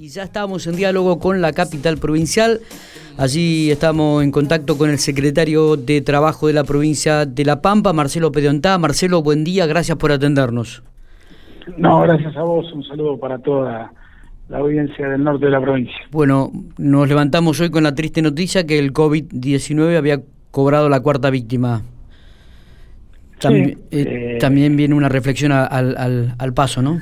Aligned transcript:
y 0.00 0.08
ya 0.08 0.22
estamos 0.22 0.66
en 0.66 0.76
diálogo 0.76 1.18
con 1.18 1.42
la 1.42 1.52
capital 1.52 1.98
provincial. 1.98 2.60
Allí 3.18 3.70
estamos 3.70 4.24
en 4.24 4.30
contacto 4.30 4.78
con 4.78 4.88
el 4.88 4.98
secretario 4.98 5.76
de 5.76 6.00
Trabajo 6.00 6.46
de 6.46 6.54
la 6.54 6.64
provincia 6.64 7.26
de 7.26 7.44
La 7.44 7.60
Pampa, 7.60 7.92
Marcelo 7.92 8.32
Pediontá. 8.32 8.78
Marcelo, 8.78 9.22
buen 9.22 9.44
día, 9.44 9.66
gracias 9.66 9.98
por 9.98 10.10
atendernos. 10.10 10.82
No, 11.76 12.00
gracias 12.00 12.34
a 12.34 12.42
vos, 12.42 12.72
un 12.72 12.82
saludo 12.82 13.18
para 13.20 13.40
toda 13.40 13.92
la 14.48 14.56
audiencia 14.56 15.06
del 15.06 15.22
norte 15.22 15.44
de 15.44 15.50
la 15.50 15.60
provincia. 15.60 15.98
Bueno, 16.10 16.50
nos 16.78 17.06
levantamos 17.06 17.60
hoy 17.60 17.70
con 17.70 17.82
la 17.82 17.94
triste 17.94 18.22
noticia 18.22 18.64
que 18.64 18.78
el 18.78 18.94
COVID-19 18.94 19.98
había 19.98 20.22
cobrado 20.50 20.88
la 20.88 21.00
cuarta 21.00 21.28
víctima. 21.28 21.82
También, 23.38 23.78
eh, 23.90 24.36
eh, 24.36 24.38
también 24.40 24.76
viene 24.76 24.94
una 24.94 25.10
reflexión 25.10 25.52
al, 25.52 25.94
al, 25.98 26.34
al 26.38 26.54
paso, 26.54 26.80
¿no? 26.80 27.00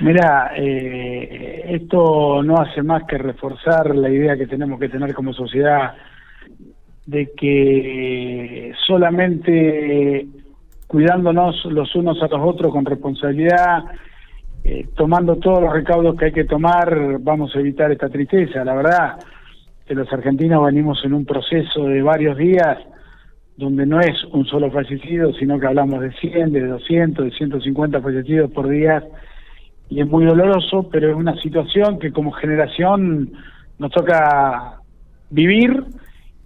Mira, 0.00 0.52
eh, 0.56 1.66
esto 1.68 2.42
no 2.42 2.56
hace 2.56 2.82
más 2.82 3.04
que 3.04 3.16
reforzar 3.16 3.94
la 3.94 4.10
idea 4.10 4.36
que 4.36 4.46
tenemos 4.46 4.80
que 4.80 4.88
tener 4.88 5.14
como 5.14 5.32
sociedad 5.32 5.94
de 7.06 7.30
que 7.36 8.72
solamente 8.86 10.26
cuidándonos 10.88 11.64
los 11.66 11.94
unos 11.94 12.20
a 12.22 12.26
los 12.26 12.40
otros 12.40 12.72
con 12.72 12.84
responsabilidad, 12.84 13.84
eh, 14.64 14.88
tomando 14.96 15.36
todos 15.36 15.62
los 15.62 15.72
recaudos 15.72 16.16
que 16.16 16.26
hay 16.26 16.32
que 16.32 16.44
tomar, 16.44 17.18
vamos 17.20 17.54
a 17.54 17.60
evitar 17.60 17.92
esta 17.92 18.08
tristeza. 18.08 18.64
La 18.64 18.74
verdad 18.74 19.18
que 19.86 19.94
los 19.94 20.12
argentinos 20.12 20.64
venimos 20.64 21.04
en 21.04 21.14
un 21.14 21.24
proceso 21.24 21.84
de 21.84 22.02
varios 22.02 22.36
días 22.36 22.78
donde 23.56 23.86
no 23.86 24.00
es 24.00 24.24
un 24.32 24.44
solo 24.46 24.70
fallecido, 24.72 25.32
sino 25.34 25.60
que 25.60 25.66
hablamos 25.66 26.00
de 26.00 26.10
100, 26.14 26.52
de 26.52 26.66
200, 26.66 27.26
de 27.26 27.30
150 27.30 28.00
fallecidos 28.00 28.50
por 28.50 28.68
día 28.68 29.04
y 29.88 30.00
es 30.00 30.06
muy 30.06 30.24
doloroso, 30.24 30.88
pero 30.90 31.10
es 31.10 31.16
una 31.16 31.40
situación 31.40 31.98
que 31.98 32.12
como 32.12 32.32
generación 32.32 33.32
nos 33.78 33.90
toca 33.90 34.80
vivir 35.30 35.84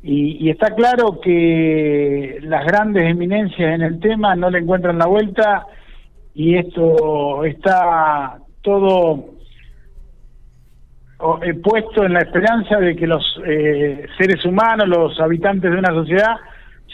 y, 0.03 0.49
está 0.49 0.75
claro 0.75 1.21
que 1.21 2.39
las 2.43 2.65
grandes 2.65 3.11
eminencias 3.11 3.75
en 3.75 3.83
el 3.83 4.01
tema 4.01 4.35
no 4.37 4.49
le 4.49 4.59
encuentran 4.59 4.99
la 4.99 5.07
vuelta 5.07 5.67
y 6.35 6.57
esto 6.57 7.45
está 7.45 8.39
todo 8.63 9.35
eh, 11.43 11.55
puesto 11.55 12.05
en 12.05 12.13
la 12.13 12.21
esperanza 12.21 12.79
de 12.79 12.95
que 12.95 13.07
los 13.07 13.41
eh, 13.45 14.07
seres 14.17 14.45
humanos, 14.45 14.89
los 14.89 15.21
habitantes 15.21 15.71
de 15.71 15.79
una 15.79 15.93
sociedad, 15.93 16.37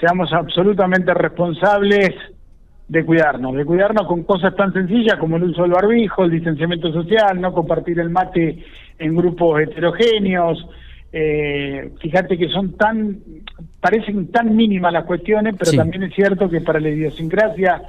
seamos 0.01 0.33
absolutamente 0.33 1.13
responsables 1.13 2.11
de 2.89 3.05
cuidarnos, 3.05 3.55
de 3.55 3.65
cuidarnos 3.65 4.07
con 4.07 4.25
cosas 4.25 4.55
tan 4.55 4.73
sencillas 4.73 5.17
como 5.19 5.37
el 5.37 5.45
uso 5.45 5.63
del 5.63 5.73
barbijo, 5.73 6.25
el 6.25 6.31
distanciamiento 6.31 6.93
social, 6.93 7.41
no 7.41 7.53
compartir 7.53 7.99
el 7.99 8.11
mate 8.11 8.63
en 8.99 9.17
grupos 9.17 9.63
heterogéneos. 9.63 10.67
Eh, 11.13 11.93
fíjate 12.01 12.37
que 12.37 12.49
son 12.49 12.73
tan, 12.77 13.19
parecen 13.81 14.31
tan 14.31 14.55
mínimas 14.55 14.93
las 14.93 15.05
cuestiones, 15.05 15.55
pero 15.59 15.73
también 15.73 16.03
es 16.03 16.15
cierto 16.15 16.51
que 16.51 16.61
para 16.61 16.81
la 16.81 16.91
idiosincrasia 16.91 17.83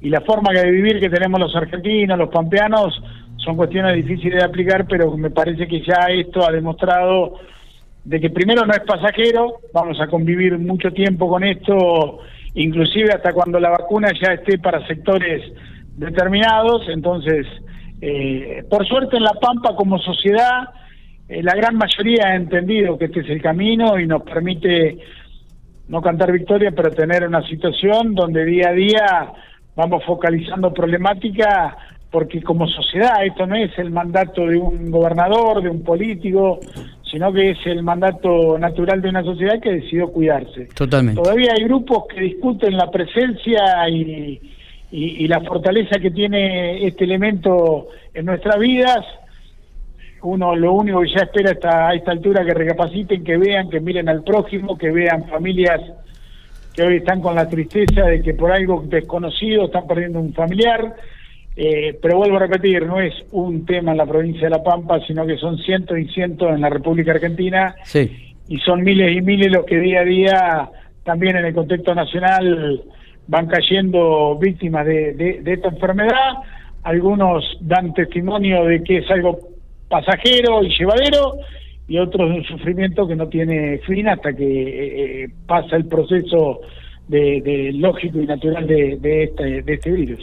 y 0.00 0.08
la 0.08 0.22
forma 0.22 0.52
de 0.52 0.70
vivir 0.70 1.00
que 1.00 1.10
tenemos 1.10 1.38
los 1.38 1.54
argentinos, 1.54 2.18
los 2.18 2.30
pampeanos, 2.30 3.02
son 3.36 3.56
cuestiones 3.56 3.94
difíciles 3.96 4.38
de 4.38 4.44
aplicar, 4.44 4.86
pero 4.86 5.16
me 5.16 5.30
parece 5.30 5.66
que 5.66 5.82
ya 5.82 6.06
esto 6.08 6.46
ha 6.46 6.52
demostrado 6.52 7.38
de 8.04 8.20
que 8.20 8.30
primero 8.30 8.64
no 8.64 8.72
es 8.72 8.80
pasajero, 8.80 9.60
vamos 9.74 10.00
a 10.00 10.06
convivir 10.06 10.58
mucho 10.58 10.90
tiempo 10.92 11.28
con 11.28 11.44
esto 11.44 12.20
inclusive 12.54 13.12
hasta 13.12 13.32
cuando 13.32 13.58
la 13.60 13.70
vacuna 13.70 14.08
ya 14.20 14.32
esté 14.32 14.58
para 14.58 14.86
sectores 14.86 15.42
determinados. 15.96 16.88
Entonces, 16.88 17.46
eh, 18.00 18.64
por 18.68 18.86
suerte 18.86 19.16
en 19.16 19.24
La 19.24 19.34
Pampa 19.34 19.74
como 19.76 19.98
sociedad, 19.98 20.70
eh, 21.28 21.42
la 21.42 21.54
gran 21.54 21.76
mayoría 21.76 22.28
ha 22.28 22.34
entendido 22.34 22.98
que 22.98 23.06
este 23.06 23.20
es 23.20 23.30
el 23.30 23.42
camino 23.42 23.98
y 23.98 24.06
nos 24.06 24.22
permite 24.22 24.98
no 25.88 26.00
cantar 26.00 26.32
victoria, 26.32 26.70
pero 26.70 26.90
tener 26.90 27.26
una 27.26 27.46
situación 27.46 28.14
donde 28.14 28.44
día 28.44 28.68
a 28.68 28.72
día 28.72 29.32
vamos 29.74 30.04
focalizando 30.04 30.72
problemática 30.72 31.76
porque 32.10 32.42
como 32.42 32.66
sociedad 32.66 33.24
esto 33.24 33.46
no 33.46 33.54
es 33.54 33.76
el 33.78 33.90
mandato 33.90 34.46
de 34.46 34.56
un 34.56 34.90
gobernador, 34.90 35.62
de 35.62 35.70
un 35.70 35.82
político, 35.82 36.58
sino 37.10 37.32
que 37.32 37.50
es 37.50 37.58
el 37.66 37.82
mandato 37.82 38.58
natural 38.58 39.02
de 39.02 39.08
una 39.08 39.22
sociedad 39.22 39.60
que 39.60 39.72
decidió 39.72 40.08
cuidarse. 40.08 40.66
Totalmente. 40.74 41.20
Todavía 41.20 41.52
hay 41.56 41.64
grupos 41.64 42.04
que 42.06 42.20
discuten 42.20 42.76
la 42.76 42.90
presencia 42.90 43.88
y, 43.88 44.40
y, 44.92 45.26
la 45.26 45.40
fortaleza 45.40 45.98
que 45.98 46.10
tiene 46.10 46.86
este 46.86 47.04
elemento 47.04 47.88
en 48.14 48.26
nuestras 48.26 48.58
vidas. 48.58 49.04
Uno 50.22 50.54
lo 50.54 50.72
único 50.74 51.00
que 51.00 51.08
ya 51.08 51.22
espera 51.22 51.52
hasta 51.52 51.88
a 51.88 51.94
esta 51.94 52.12
altura 52.12 52.44
que 52.44 52.54
recapaciten, 52.54 53.24
que 53.24 53.36
vean, 53.36 53.70
que 53.70 53.80
miren 53.80 54.08
al 54.08 54.22
prójimo, 54.22 54.76
que 54.76 54.90
vean 54.90 55.26
familias 55.28 55.80
que 56.74 56.82
hoy 56.82 56.96
están 56.98 57.20
con 57.20 57.34
la 57.34 57.48
tristeza 57.48 58.02
de 58.02 58.22
que 58.22 58.34
por 58.34 58.52
algo 58.52 58.84
desconocido 58.86 59.64
están 59.64 59.86
perdiendo 59.88 60.20
un 60.20 60.32
familiar 60.32 60.94
eh, 61.62 61.98
pero 62.00 62.16
vuelvo 62.16 62.36
a 62.36 62.40
repetir, 62.40 62.86
no 62.86 62.98
es 63.00 63.12
un 63.32 63.66
tema 63.66 63.90
en 63.90 63.98
la 63.98 64.06
provincia 64.06 64.44
de 64.44 64.50
La 64.50 64.62
Pampa, 64.62 64.98
sino 65.06 65.26
que 65.26 65.36
son 65.36 65.58
cientos 65.58 65.98
y 65.98 66.06
cientos 66.06 66.48
en 66.48 66.62
la 66.62 66.70
República 66.70 67.12
Argentina 67.12 67.74
y 68.48 68.58
son 68.60 68.82
miles 68.82 69.14
y 69.14 69.20
miles 69.20 69.52
los 69.52 69.66
que 69.66 69.78
día 69.78 70.00
a 70.00 70.04
día 70.04 70.70
también 71.04 71.36
en 71.36 71.44
el 71.44 71.54
contexto 71.54 71.94
nacional 71.94 72.82
van 73.26 73.46
cayendo 73.46 74.38
víctimas 74.38 74.86
de, 74.86 75.12
de 75.12 75.52
esta 75.52 75.68
enfermedad. 75.68 76.38
Algunos 76.82 77.44
dan 77.60 77.92
testimonio 77.92 78.64
de 78.64 78.82
que 78.82 78.98
es 78.98 79.10
algo 79.10 79.38
pasajero 79.90 80.64
y 80.64 80.74
llevadero 80.78 81.34
y 81.88 81.98
otros 81.98 82.30
de 82.30 82.36
un 82.36 82.44
sufrimiento 82.44 83.06
que 83.06 83.16
no 83.16 83.28
tiene 83.28 83.78
fin 83.86 84.08
hasta 84.08 84.32
que 84.32 84.44
eh, 84.44 85.24
eh, 85.24 85.28
pasa 85.46 85.76
el 85.76 85.84
proceso 85.84 86.62
de, 87.10 87.72
lógico 87.74 88.20
y 88.20 88.26
natural 88.26 88.66
de, 88.66 88.98
de, 89.00 89.24
este, 89.24 89.62
de 89.62 89.74
este 89.74 89.90
virus. 89.90 90.20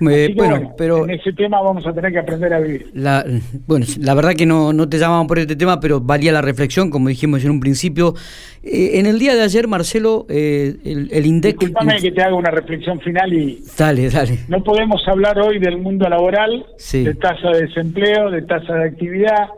Eh, 0.00 0.32
bueno, 0.36 0.74
pero 0.78 1.04
en 1.04 1.10
ese 1.10 1.32
tema 1.32 1.60
vamos 1.60 1.84
a 1.84 1.92
tener 1.92 2.12
que 2.12 2.20
aprender 2.20 2.54
a 2.54 2.60
vivir. 2.60 2.86
La, 2.94 3.24
bueno, 3.66 3.84
la 3.98 4.14
verdad 4.14 4.34
que 4.34 4.46
no, 4.46 4.72
no 4.72 4.88
te 4.88 4.96
llamaban 4.96 5.26
por 5.26 5.40
este 5.40 5.56
tema, 5.56 5.80
pero 5.80 6.00
valía 6.00 6.30
la 6.30 6.40
reflexión, 6.40 6.90
como 6.90 7.08
dijimos 7.08 7.44
en 7.44 7.50
un 7.50 7.58
principio. 7.58 8.14
Eh, 8.62 9.00
en 9.00 9.06
el 9.06 9.18
día 9.18 9.34
de 9.34 9.42
ayer, 9.42 9.66
Marcelo, 9.66 10.24
eh, 10.28 10.76
el, 10.84 11.08
el 11.10 11.26
INDEC... 11.26 11.58
Disculpame 11.58 12.00
que 12.00 12.12
te 12.12 12.22
haga 12.22 12.36
una 12.36 12.52
reflexión 12.52 13.00
final 13.00 13.32
y... 13.32 13.60
Dale, 13.76 14.08
dale. 14.08 14.38
No 14.46 14.62
podemos 14.62 15.02
hablar 15.08 15.36
hoy 15.40 15.58
del 15.58 15.78
mundo 15.78 16.08
laboral, 16.08 16.64
de 16.92 17.14
tasa 17.14 17.50
de 17.50 17.62
desempleo, 17.62 18.30
de 18.30 18.42
tasa 18.42 18.74
de 18.74 18.84
actividad, 18.84 19.48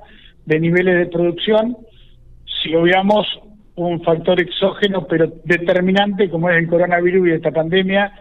de 0.47 0.59
niveles 0.59 0.99
de 1.01 1.07
producción, 1.07 1.77
si 2.63 2.75
obviamos 2.75 3.27
un 3.77 4.03
factor 4.03 4.41
exógeno 4.41 5.07
pero 5.09 5.33
determinante 5.45 6.29
como 6.29 6.51
es 6.51 6.57
el 6.57 6.69
coronavirus 6.69 7.29
y 7.29 7.33
esta 7.33 7.51
pandemia 7.51 8.13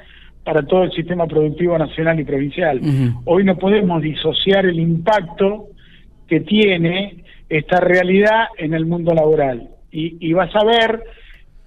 para 0.43 0.63
todo 0.63 0.83
el 0.83 0.91
sistema 0.91 1.27
productivo 1.27 1.77
nacional 1.77 2.19
y 2.19 2.23
provincial. 2.23 2.81
Hoy 3.25 3.43
no 3.43 3.57
podemos 3.57 4.01
disociar 4.01 4.65
el 4.65 4.79
impacto 4.79 5.67
que 6.27 6.39
tiene 6.39 7.23
esta 7.49 7.79
realidad 7.79 8.45
en 8.57 8.73
el 8.73 8.85
mundo 8.85 9.13
laboral. 9.13 9.69
Y, 9.91 10.17
y 10.19 10.33
vas 10.33 10.55
a 10.55 10.63
ver 10.63 11.03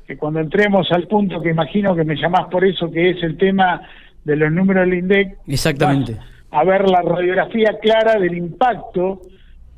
que 0.07 0.17
cuando 0.17 0.41
entremos 0.41 0.91
al 0.91 1.07
punto 1.07 1.41
que 1.41 1.51
imagino 1.51 1.95
que 1.95 2.05
me 2.05 2.17
llamás 2.17 2.47
por 2.51 2.65
eso, 2.65 2.91
que 2.91 3.11
es 3.11 3.23
el 3.23 3.37
tema 3.37 3.83
de 4.25 4.37
los 4.37 4.51
números 4.51 4.87
del 4.87 4.99
INDEC, 4.99 5.39
Exactamente. 5.47 6.17
a 6.51 6.65
ver 6.65 6.89
la 6.89 7.03
radiografía 7.03 7.79
clara 7.81 8.19
del 8.19 8.37
impacto 8.37 9.23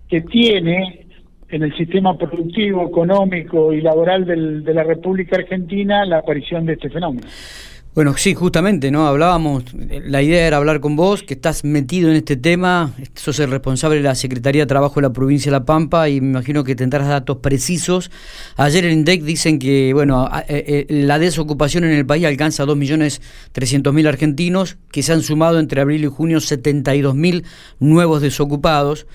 que 0.08 0.20
tiene 0.22 1.03
en 1.54 1.62
el 1.62 1.76
sistema 1.76 2.18
productivo, 2.18 2.88
económico 2.88 3.72
y 3.72 3.80
laboral 3.80 4.24
de 4.24 4.74
la 4.74 4.82
República 4.82 5.36
Argentina 5.36 6.04
la 6.04 6.18
aparición 6.18 6.66
de 6.66 6.72
este 6.72 6.90
fenómeno. 6.90 7.28
Bueno, 7.94 8.16
sí, 8.16 8.34
justamente, 8.34 8.90
¿no? 8.90 9.06
Hablábamos, 9.06 9.62
la 9.72 10.20
idea 10.20 10.48
era 10.48 10.56
hablar 10.56 10.80
con 10.80 10.96
vos, 10.96 11.22
que 11.22 11.34
estás 11.34 11.62
metido 11.62 12.10
en 12.10 12.16
este 12.16 12.36
tema, 12.36 12.92
sos 13.14 13.38
el 13.38 13.52
responsable 13.52 13.98
de 13.98 14.02
la 14.02 14.16
Secretaría 14.16 14.62
de 14.62 14.66
Trabajo 14.66 14.96
de 14.96 15.02
la 15.02 15.12
provincia 15.12 15.52
de 15.52 15.58
La 15.60 15.64
Pampa 15.64 16.08
y 16.08 16.20
me 16.20 16.30
imagino 16.30 16.64
que 16.64 16.74
tendrás 16.74 17.06
datos 17.06 17.36
precisos. 17.36 18.10
Ayer 18.56 18.84
en 18.86 18.98
INDEC 18.98 19.22
dicen 19.22 19.60
que, 19.60 19.92
bueno, 19.94 20.28
eh, 20.48 20.64
eh, 20.66 20.86
la 20.88 21.20
desocupación 21.20 21.84
en 21.84 21.92
el 21.92 22.04
país 22.04 22.24
alcanza 22.24 22.64
a 22.64 22.66
2.300.000 22.66 24.08
argentinos, 24.08 24.76
que 24.90 25.04
se 25.04 25.12
han 25.12 25.22
sumado 25.22 25.60
entre 25.60 25.80
abril 25.80 26.02
y 26.02 26.08
junio 26.08 26.38
72.000 26.38 27.44
nuevos 27.78 28.22
desocupados. 28.22 29.06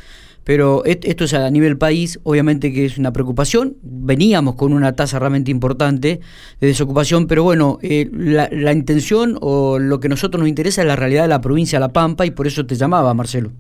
Pero 0.50 0.84
esto 0.84 1.25
es 1.25 1.36
a 1.36 1.48
nivel 1.51 1.78
país, 1.78 2.19
obviamente 2.24 2.74
que 2.74 2.84
es 2.84 2.98
una 2.98 3.13
preocupación. 3.13 3.75
Veníamos 3.84 4.56
con 4.56 4.74
una 4.74 4.96
tasa 4.96 5.19
realmente 5.19 5.51
importante 5.51 6.22
de 6.60 6.68
desocupación, 6.68 7.28
pero 7.28 7.44
bueno, 7.44 7.78
eh, 7.84 8.10
la, 8.12 8.72
intención 8.72 9.38
o 9.42 9.78
lo 9.78 10.00
que 10.00 10.07
a 10.07 10.10
nosotros 10.10 10.40
nos 10.40 10.50
interesa 10.50 10.81
es 10.81 10.88
la 10.88 10.96
realidad 10.96 11.22
de 11.22 11.28
la 11.28 11.40
provincia 11.40 11.78
de 11.78 11.81
La 11.86 11.94
Pampa 11.94 12.25
y 12.25 12.31
por 12.31 12.48
eso 12.48 12.66
te 12.66 12.74
llamaba, 12.74 13.13
Marcelo. 13.13 13.51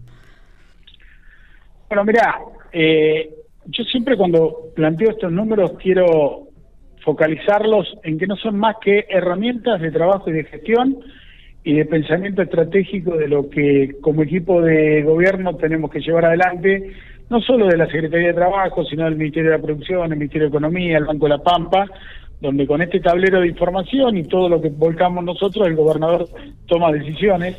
Bueno, 1.89 2.05
mira, 2.05 2.39
eh, 2.73 3.35
yo 3.67 3.83
siempre 3.83 4.17
cuando 4.17 4.71
planteo 4.75 5.11
estos 5.11 5.31
números 5.31 5.73
quiero 5.79 6.47
focalizarlos 7.05 7.85
en 8.03 8.17
que 8.17 8.25
no 8.25 8.35
son 8.35 8.57
más 8.57 8.77
que 8.81 9.05
herramientas 9.09 9.79
de 9.79 9.91
trabajo 9.91 10.31
y 10.31 10.33
de 10.33 10.43
gestión 10.45 10.97
y 11.63 11.73
de 11.73 11.85
pensamiento 11.85 12.41
estratégico 12.41 13.15
de 13.15 13.27
lo 13.27 13.49
que 13.49 13.97
como 14.01 14.23
equipo 14.23 14.61
de 14.61 15.03
gobierno 15.03 15.55
tenemos 15.55 15.91
que 15.91 15.99
llevar 15.99 16.25
adelante 16.25 16.93
no 17.29 17.41
solo 17.41 17.67
de 17.67 17.77
la 17.77 17.85
Secretaría 17.85 18.29
de 18.29 18.33
Trabajo, 18.33 18.83
sino 18.85 19.05
del 19.05 19.15
Ministerio 19.15 19.51
de 19.51 19.57
la 19.57 19.63
Producción, 19.63 20.11
el 20.11 20.17
Ministerio 20.17 20.47
de 20.47 20.49
Economía, 20.49 20.97
el 20.97 21.05
Banco 21.05 21.25
de 21.25 21.29
la 21.29 21.43
Pampa, 21.43 21.85
donde 22.41 22.65
con 22.65 22.81
este 22.81 22.99
tablero 22.99 23.41
de 23.41 23.47
información 23.47 24.17
y 24.17 24.23
todo 24.23 24.49
lo 24.49 24.61
que 24.61 24.69
volcamos 24.69 25.23
nosotros, 25.23 25.67
el 25.67 25.75
gobernador 25.75 26.27
toma 26.65 26.91
decisiones. 26.91 27.57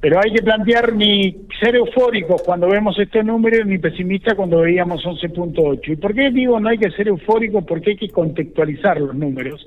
Pero 0.00 0.20
hay 0.22 0.32
que 0.32 0.42
plantear 0.42 0.92
ni 0.92 1.34
ser 1.58 1.76
eufóricos 1.76 2.42
cuando 2.42 2.68
vemos 2.68 2.98
este 2.98 3.24
número, 3.24 3.64
ni 3.64 3.78
pesimistas 3.78 4.34
cuando 4.34 4.60
veíamos 4.60 5.02
11.8. 5.02 5.80
¿Y 5.92 5.96
por 5.96 6.14
qué 6.14 6.30
digo 6.30 6.60
no 6.60 6.68
hay 6.68 6.76
que 6.76 6.90
ser 6.90 7.08
eufóricos? 7.08 7.64
Porque 7.64 7.92
hay 7.92 7.96
que 7.96 8.10
contextualizar 8.10 9.00
los 9.00 9.14
números. 9.14 9.66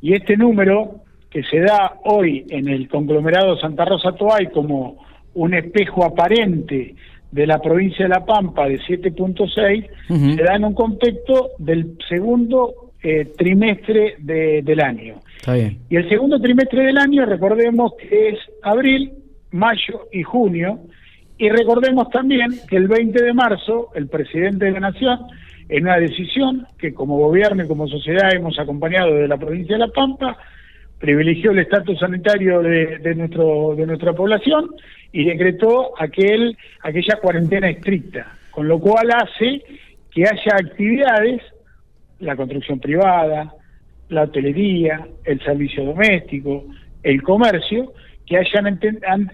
Y 0.00 0.14
este 0.14 0.38
número, 0.38 1.02
que 1.32 1.42
se 1.44 1.60
da 1.60 1.94
hoy 2.04 2.44
en 2.50 2.68
el 2.68 2.88
conglomerado 2.88 3.58
Santa 3.58 3.84
Rosa 3.86 4.12
Toay 4.12 4.48
como 4.48 4.98
un 5.34 5.54
espejo 5.54 6.04
aparente 6.04 6.94
de 7.30 7.46
la 7.46 7.58
provincia 7.58 8.04
de 8.04 8.10
La 8.10 8.26
Pampa 8.26 8.68
de 8.68 8.78
7.6 8.78 10.36
se 10.36 10.42
da 10.42 10.56
en 10.56 10.66
un 10.66 10.74
contexto 10.74 11.52
del 11.58 11.96
segundo 12.06 12.92
eh, 13.02 13.32
trimestre 13.36 14.16
del 14.18 14.80
año. 14.80 15.14
Y 15.88 15.96
el 15.96 16.08
segundo 16.08 16.38
trimestre 16.38 16.84
del 16.84 16.98
año, 16.98 17.24
recordemos 17.24 17.94
que 17.98 18.28
es 18.28 18.38
abril, 18.62 19.12
mayo 19.50 20.08
y 20.12 20.22
junio, 20.22 20.80
y 21.38 21.48
recordemos 21.48 22.10
también 22.10 22.50
que 22.68 22.76
el 22.76 22.88
20 22.88 23.24
de 23.24 23.32
marzo 23.32 23.88
el 23.94 24.08
presidente 24.08 24.66
de 24.66 24.72
la 24.72 24.80
Nación, 24.80 25.18
en 25.68 25.84
una 25.84 25.96
decisión 25.96 26.66
que 26.78 26.92
como 26.92 27.16
gobierno 27.16 27.64
y 27.64 27.68
como 27.68 27.88
sociedad 27.88 28.34
hemos 28.34 28.58
acompañado 28.58 29.14
de 29.14 29.26
la 29.26 29.38
provincia 29.38 29.76
de 29.76 29.86
La 29.86 29.88
Pampa, 29.88 30.36
privilegió 31.02 31.50
el 31.50 31.58
estatus 31.58 31.98
sanitario 31.98 32.62
de, 32.62 32.98
de, 32.98 33.14
nuestro, 33.16 33.74
de 33.74 33.86
nuestra 33.86 34.12
población 34.12 34.70
y 35.10 35.24
decretó 35.24 36.00
aquel, 36.00 36.56
aquella 36.80 37.16
cuarentena 37.16 37.68
estricta, 37.68 38.38
con 38.52 38.68
lo 38.68 38.78
cual 38.78 39.08
hace 39.10 39.64
que 40.12 40.22
haya 40.22 40.54
actividades, 40.54 41.42
la 42.20 42.36
construcción 42.36 42.78
privada, 42.78 43.52
la 44.10 44.22
hotelería, 44.22 45.08
el 45.24 45.40
servicio 45.42 45.84
doméstico, 45.84 46.66
el 47.02 47.20
comercio, 47.20 47.92
que 48.24 48.36
hayan, 48.36 48.78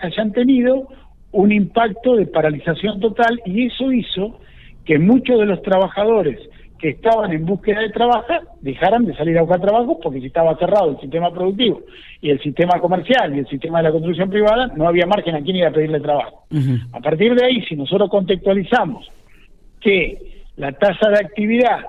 hayan 0.00 0.32
tenido 0.32 0.88
un 1.32 1.52
impacto 1.52 2.16
de 2.16 2.24
paralización 2.24 2.98
total 2.98 3.42
y 3.44 3.66
eso 3.66 3.92
hizo 3.92 4.40
que 4.86 4.98
muchos 4.98 5.38
de 5.38 5.44
los 5.44 5.60
trabajadores 5.60 6.40
que 6.78 6.90
estaban 6.90 7.32
en 7.32 7.44
búsqueda 7.44 7.80
de 7.80 7.90
trabajo 7.90 8.34
dejaran 8.60 9.04
de 9.04 9.14
salir 9.16 9.36
a 9.36 9.42
buscar 9.42 9.60
trabajo 9.60 9.98
porque 10.00 10.20
si 10.20 10.26
estaba 10.26 10.56
cerrado 10.56 10.90
el 10.90 11.00
sistema 11.00 11.32
productivo 11.32 11.82
y 12.20 12.30
el 12.30 12.40
sistema 12.40 12.80
comercial 12.80 13.34
y 13.34 13.40
el 13.40 13.48
sistema 13.48 13.78
de 13.78 13.84
la 13.84 13.92
construcción 13.92 14.30
privada, 14.30 14.68
no 14.76 14.86
había 14.86 15.06
margen 15.06 15.34
a 15.34 15.42
quien 15.42 15.56
ir 15.56 15.66
a 15.66 15.72
pedirle 15.72 16.00
trabajo. 16.00 16.44
A 16.92 17.00
partir 17.00 17.34
de 17.34 17.44
ahí, 17.44 17.62
si 17.62 17.74
nosotros 17.74 18.08
contextualizamos 18.10 19.10
que 19.80 20.18
la 20.56 20.72
tasa 20.72 21.08
de 21.10 21.18
actividad 21.18 21.80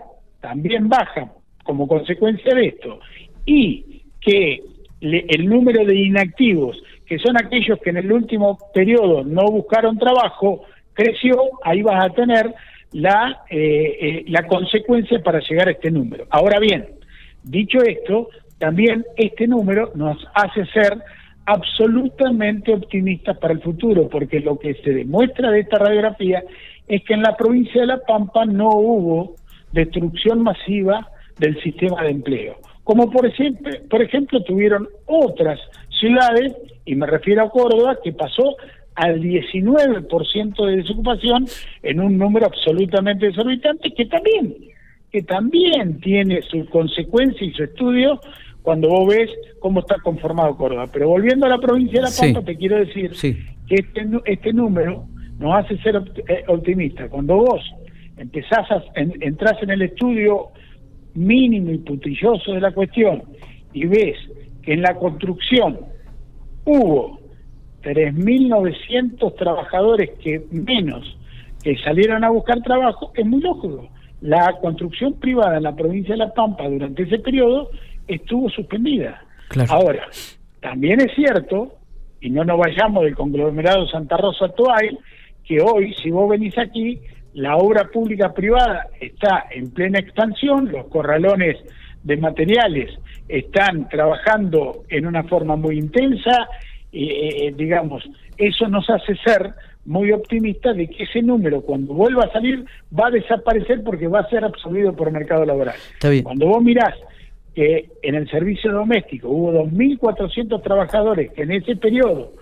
también 0.41 0.89
baja 0.89 1.31
como 1.63 1.87
consecuencia 1.87 2.53
de 2.55 2.67
esto 2.67 2.99
y 3.45 4.03
que 4.21 4.61
el 5.01 5.47
número 5.47 5.85
de 5.85 5.95
inactivos, 5.95 6.81
que 7.05 7.19
son 7.19 7.37
aquellos 7.37 7.79
que 7.79 7.91
en 7.91 7.97
el 7.97 8.11
último 8.11 8.57
periodo 8.73 9.23
no 9.23 9.45
buscaron 9.45 9.97
trabajo, 9.97 10.63
creció, 10.93 11.35
ahí 11.63 11.81
vas 11.81 12.05
a 12.05 12.09
tener 12.09 12.53
la, 12.91 13.43
eh, 13.49 13.97
eh, 14.01 14.25
la 14.27 14.47
consecuencia 14.47 15.21
para 15.21 15.39
llegar 15.39 15.67
a 15.67 15.71
este 15.71 15.91
número. 15.91 16.25
Ahora 16.29 16.59
bien, 16.59 16.87
dicho 17.43 17.79
esto, 17.81 18.29
también 18.57 19.05
este 19.15 19.47
número 19.47 19.91
nos 19.95 20.17
hace 20.33 20.65
ser 20.67 20.97
absolutamente 21.45 22.73
optimistas 22.73 23.37
para 23.37 23.53
el 23.53 23.61
futuro, 23.61 24.07
porque 24.07 24.39
lo 24.39 24.59
que 24.59 24.75
se 24.75 24.91
demuestra 24.91 25.49
de 25.51 25.61
esta 25.61 25.79
radiografía 25.79 26.43
es 26.87 27.03
que 27.03 27.13
en 27.13 27.23
la 27.23 27.35
provincia 27.35 27.81
de 27.81 27.87
La 27.87 27.99
Pampa 27.99 28.45
no 28.45 28.69
hubo 28.69 29.35
destrucción 29.71 30.41
masiva 30.43 31.09
del 31.39 31.59
sistema 31.61 32.03
de 32.03 32.09
empleo, 32.09 32.57
como 32.83 33.09
por 33.09 33.25
ejemplo, 33.25 33.71
por 33.89 34.01
ejemplo 34.01 34.43
tuvieron 34.43 34.89
otras 35.05 35.59
ciudades, 35.99 36.55
y 36.85 36.95
me 36.95 37.05
refiero 37.05 37.43
a 37.43 37.49
Córdoba, 37.49 37.97
que 38.03 38.13
pasó 38.13 38.55
al 38.99 39.21
19% 39.21 40.65
de 40.65 40.75
desocupación 40.77 41.47
en 41.83 41.99
un 42.01 42.17
número 42.17 42.47
absolutamente 42.47 43.27
desorbitante 43.27 43.91
que 43.91 44.05
también 44.05 44.55
que 45.11 45.23
también 45.23 45.99
tiene 46.01 46.41
su 46.43 46.65
consecuencia 46.67 47.47
y 47.47 47.51
su 47.53 47.63
estudio 47.63 48.19
cuando 48.61 48.89
vos 48.89 49.07
ves 49.07 49.31
cómo 49.59 49.79
está 49.79 49.95
conformado 50.03 50.55
Córdoba. 50.55 50.87
Pero 50.91 51.09
volviendo 51.09 51.45
a 51.45 51.49
la 51.49 51.57
provincia 51.57 52.01
de 52.01 52.07
La 52.07 52.11
Pampa, 52.15 52.45
te 52.45 52.57
quiero 52.57 52.77
decir 52.77 53.11
que 53.67 53.75
este, 53.75 54.07
este 54.25 54.53
número 54.53 55.05
nos 55.39 55.55
hace 55.55 55.77
ser 55.79 55.95
eh, 56.27 56.43
optimistas. 56.47 57.09
Cuando 57.09 57.37
vos 57.37 57.61
empezás 58.17 58.69
a, 58.69 58.83
entras 58.95 59.63
en 59.63 59.71
el 59.71 59.81
estudio 59.81 60.49
mínimo 61.15 61.71
y 61.71 61.79
putilloso 61.79 62.53
de 62.53 62.61
la 62.61 62.71
cuestión 62.71 63.23
y 63.73 63.85
ves 63.85 64.17
que 64.61 64.73
en 64.73 64.81
la 64.81 64.93
construcción 64.95 65.79
hubo 66.65 67.19
3.900 67.81 69.35
trabajadores 69.35 70.11
que 70.21 70.41
menos 70.51 71.17
que 71.63 71.77
salieron 71.77 72.23
a 72.23 72.29
buscar 72.29 72.61
trabajo, 72.61 73.11
es 73.15 73.25
muy 73.25 73.41
lógico. 73.41 73.89
La 74.21 74.53
construcción 74.61 75.13
privada 75.13 75.57
en 75.57 75.63
la 75.63 75.75
provincia 75.75 76.13
de 76.13 76.19
La 76.19 76.33
Pampa 76.33 76.67
durante 76.67 77.03
ese 77.03 77.19
periodo 77.19 77.69
estuvo 78.07 78.49
suspendida. 78.49 79.21
Ahora, 79.69 80.07
también 80.61 81.01
es 81.01 81.13
cierto, 81.15 81.73
y 82.21 82.29
no 82.29 82.43
nos 82.43 82.59
vayamos 82.59 83.03
del 83.03 83.15
conglomerado 83.15 83.87
Santa 83.87 84.17
Rosa 84.17 84.49
Toay, 84.49 84.97
que 85.45 85.61
hoy, 85.61 85.93
si 86.01 86.11
vos 86.11 86.29
venís 86.29 86.57
aquí, 86.57 86.99
la 87.33 87.57
obra 87.57 87.85
pública 87.85 88.33
privada 88.33 88.87
está 88.99 89.47
en 89.51 89.71
plena 89.71 89.99
expansión, 89.99 90.71
los 90.71 90.87
corralones 90.87 91.57
de 92.03 92.17
materiales 92.17 92.97
están 93.27 93.87
trabajando 93.89 94.83
en 94.89 95.05
una 95.05 95.23
forma 95.23 95.55
muy 95.55 95.77
intensa, 95.77 96.47
eh, 96.91 97.47
eh, 97.47 97.53
digamos, 97.55 98.03
eso 98.37 98.67
nos 98.67 98.89
hace 98.89 99.15
ser 99.17 99.53
muy 99.85 100.11
optimistas 100.11 100.75
de 100.75 100.87
que 100.87 101.03
ese 101.03 101.21
número 101.21 101.61
cuando 101.61 101.93
vuelva 101.93 102.23
a 102.23 102.31
salir 102.31 102.65
va 102.97 103.07
a 103.07 103.11
desaparecer 103.11 103.83
porque 103.83 104.07
va 104.07 104.19
a 104.21 104.29
ser 104.29 104.43
absorbido 104.43 104.95
por 104.95 105.07
el 105.07 105.13
mercado 105.13 105.45
laboral. 105.45 105.75
Cuando 106.23 106.47
vos 106.47 106.63
mirás 106.63 106.95
que 107.55 107.89
en 108.03 108.15
el 108.15 108.29
servicio 108.29 108.71
doméstico 108.71 109.29
hubo 109.29 109.51
2.400 109.65 110.61
trabajadores 110.61 111.31
que 111.31 111.43
en 111.43 111.51
ese 111.51 111.75
periodo 111.75 112.33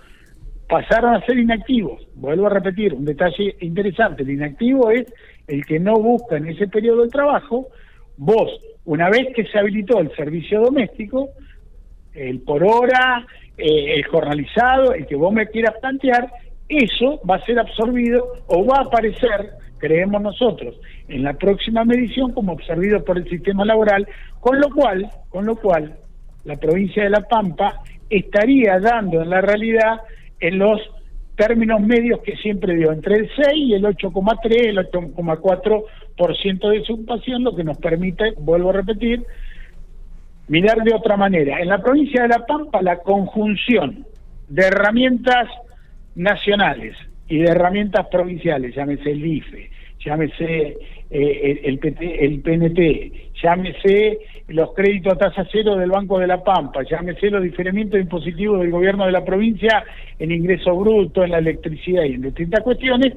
pasaron 0.67 1.15
a 1.15 1.25
ser 1.25 1.37
inactivos, 1.37 2.05
vuelvo 2.15 2.47
a 2.47 2.49
repetir, 2.49 2.93
un 2.93 3.05
detalle 3.05 3.55
interesante, 3.61 4.23
el 4.23 4.31
inactivo 4.31 4.91
es 4.91 5.05
el 5.47 5.65
que 5.65 5.79
no 5.79 5.93
busca 5.95 6.37
en 6.37 6.47
ese 6.47 6.67
periodo 6.67 7.03
de 7.03 7.09
trabajo, 7.09 7.69
vos, 8.17 8.49
una 8.83 9.09
vez 9.09 9.27
que 9.33 9.45
se 9.45 9.57
habilitó 9.57 9.99
el 9.99 10.13
servicio 10.15 10.61
doméstico, 10.61 11.29
el 12.17 12.41
por 12.41 12.63
hora, 12.63 13.25
eh, 13.57 13.95
el 13.95 14.05
jornalizado, 14.05 14.93
el 14.93 15.05
que 15.05 15.15
vos 15.15 15.33
me 15.33 15.47
quieras 15.47 15.75
plantear, 15.79 16.29
eso 16.67 17.19
va 17.29 17.35
a 17.35 17.45
ser 17.45 17.59
absorbido 17.59 18.33
o 18.47 18.65
va 18.65 18.79
a 18.79 18.81
aparecer, 18.81 19.51
creemos 19.77 20.21
nosotros, 20.21 20.75
en 21.07 21.23
la 21.23 21.33
próxima 21.33 21.85
medición 21.85 22.33
como 22.33 22.53
absorbido 22.53 23.03
por 23.03 23.17
el 23.17 23.29
sistema 23.29 23.63
laboral, 23.63 24.07
con 24.39 24.59
lo 24.59 24.69
cual, 24.69 25.09
con 25.29 25.45
lo 25.45 25.55
cual, 25.55 25.95
la 26.43 26.55
provincia 26.55 27.03
de 27.03 27.09
La 27.09 27.21
Pampa 27.21 27.81
estaría 28.09 28.79
dando 28.79 29.21
en 29.21 29.29
la 29.29 29.41
realidad 29.41 30.01
en 30.39 30.59
los 30.59 30.79
términos 31.35 31.81
medios 31.81 32.19
que 32.21 32.35
siempre 32.37 32.75
dio, 32.75 32.91
entre 32.91 33.15
el 33.15 33.29
6 33.35 33.47
y 33.53 33.73
el 33.75 33.83
8,3, 33.83 34.69
el 34.69 34.77
8,4% 34.77 36.69
de 36.69 36.93
ocupación, 36.93 37.43
lo 37.43 37.55
que 37.55 37.63
nos 37.63 37.77
permite, 37.77 38.33
vuelvo 38.37 38.71
a 38.71 38.73
repetir, 38.73 39.23
mirar 40.47 40.83
de 40.83 40.93
otra 40.93 41.17
manera. 41.17 41.59
En 41.59 41.69
la 41.69 41.79
provincia 41.79 42.23
de 42.23 42.29
La 42.29 42.45
Pampa, 42.45 42.81
la 42.81 42.97
conjunción 42.99 44.05
de 44.49 44.65
herramientas 44.65 45.47
nacionales 46.15 46.95
y 47.27 47.39
de 47.39 47.49
herramientas 47.49 48.07
provinciales, 48.07 48.75
llámese 48.75 49.11
el 49.11 49.25
IFE, 49.25 49.69
llámese 49.99 50.77
eh, 51.09 51.61
el, 51.63 51.79
PNT, 51.79 53.33
llámese 53.41 54.19
los 54.47 54.73
créditos 54.73 55.13
a 55.13 55.17
tasa 55.17 55.45
cero 55.51 55.75
del 55.75 55.91
Banco 55.91 56.19
de 56.19 56.27
la 56.27 56.41
Pampa, 56.41 56.83
llámese 56.83 57.29
los 57.29 57.43
diferimientos 57.43 57.99
impositivos 57.99 58.61
del 58.61 58.71
gobierno 58.71 59.05
de 59.05 59.11
la 59.11 59.25
provincia 59.25 59.83
en 60.17 60.31
ingreso 60.31 60.75
bruto, 60.77 61.23
en 61.23 61.31
la 61.31 61.39
electricidad 61.39 62.03
y 62.03 62.13
en 62.13 62.21
distintas 62.21 62.61
cuestiones, 62.61 63.13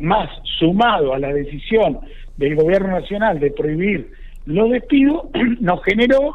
más 0.00 0.30
sumado 0.58 1.14
a 1.14 1.18
la 1.18 1.32
decisión 1.32 1.98
del 2.36 2.54
gobierno 2.54 2.88
nacional 2.88 3.40
de 3.40 3.50
prohibir 3.50 4.12
los 4.46 4.70
despidos, 4.70 5.26
nos 5.60 5.82
generó 5.84 6.34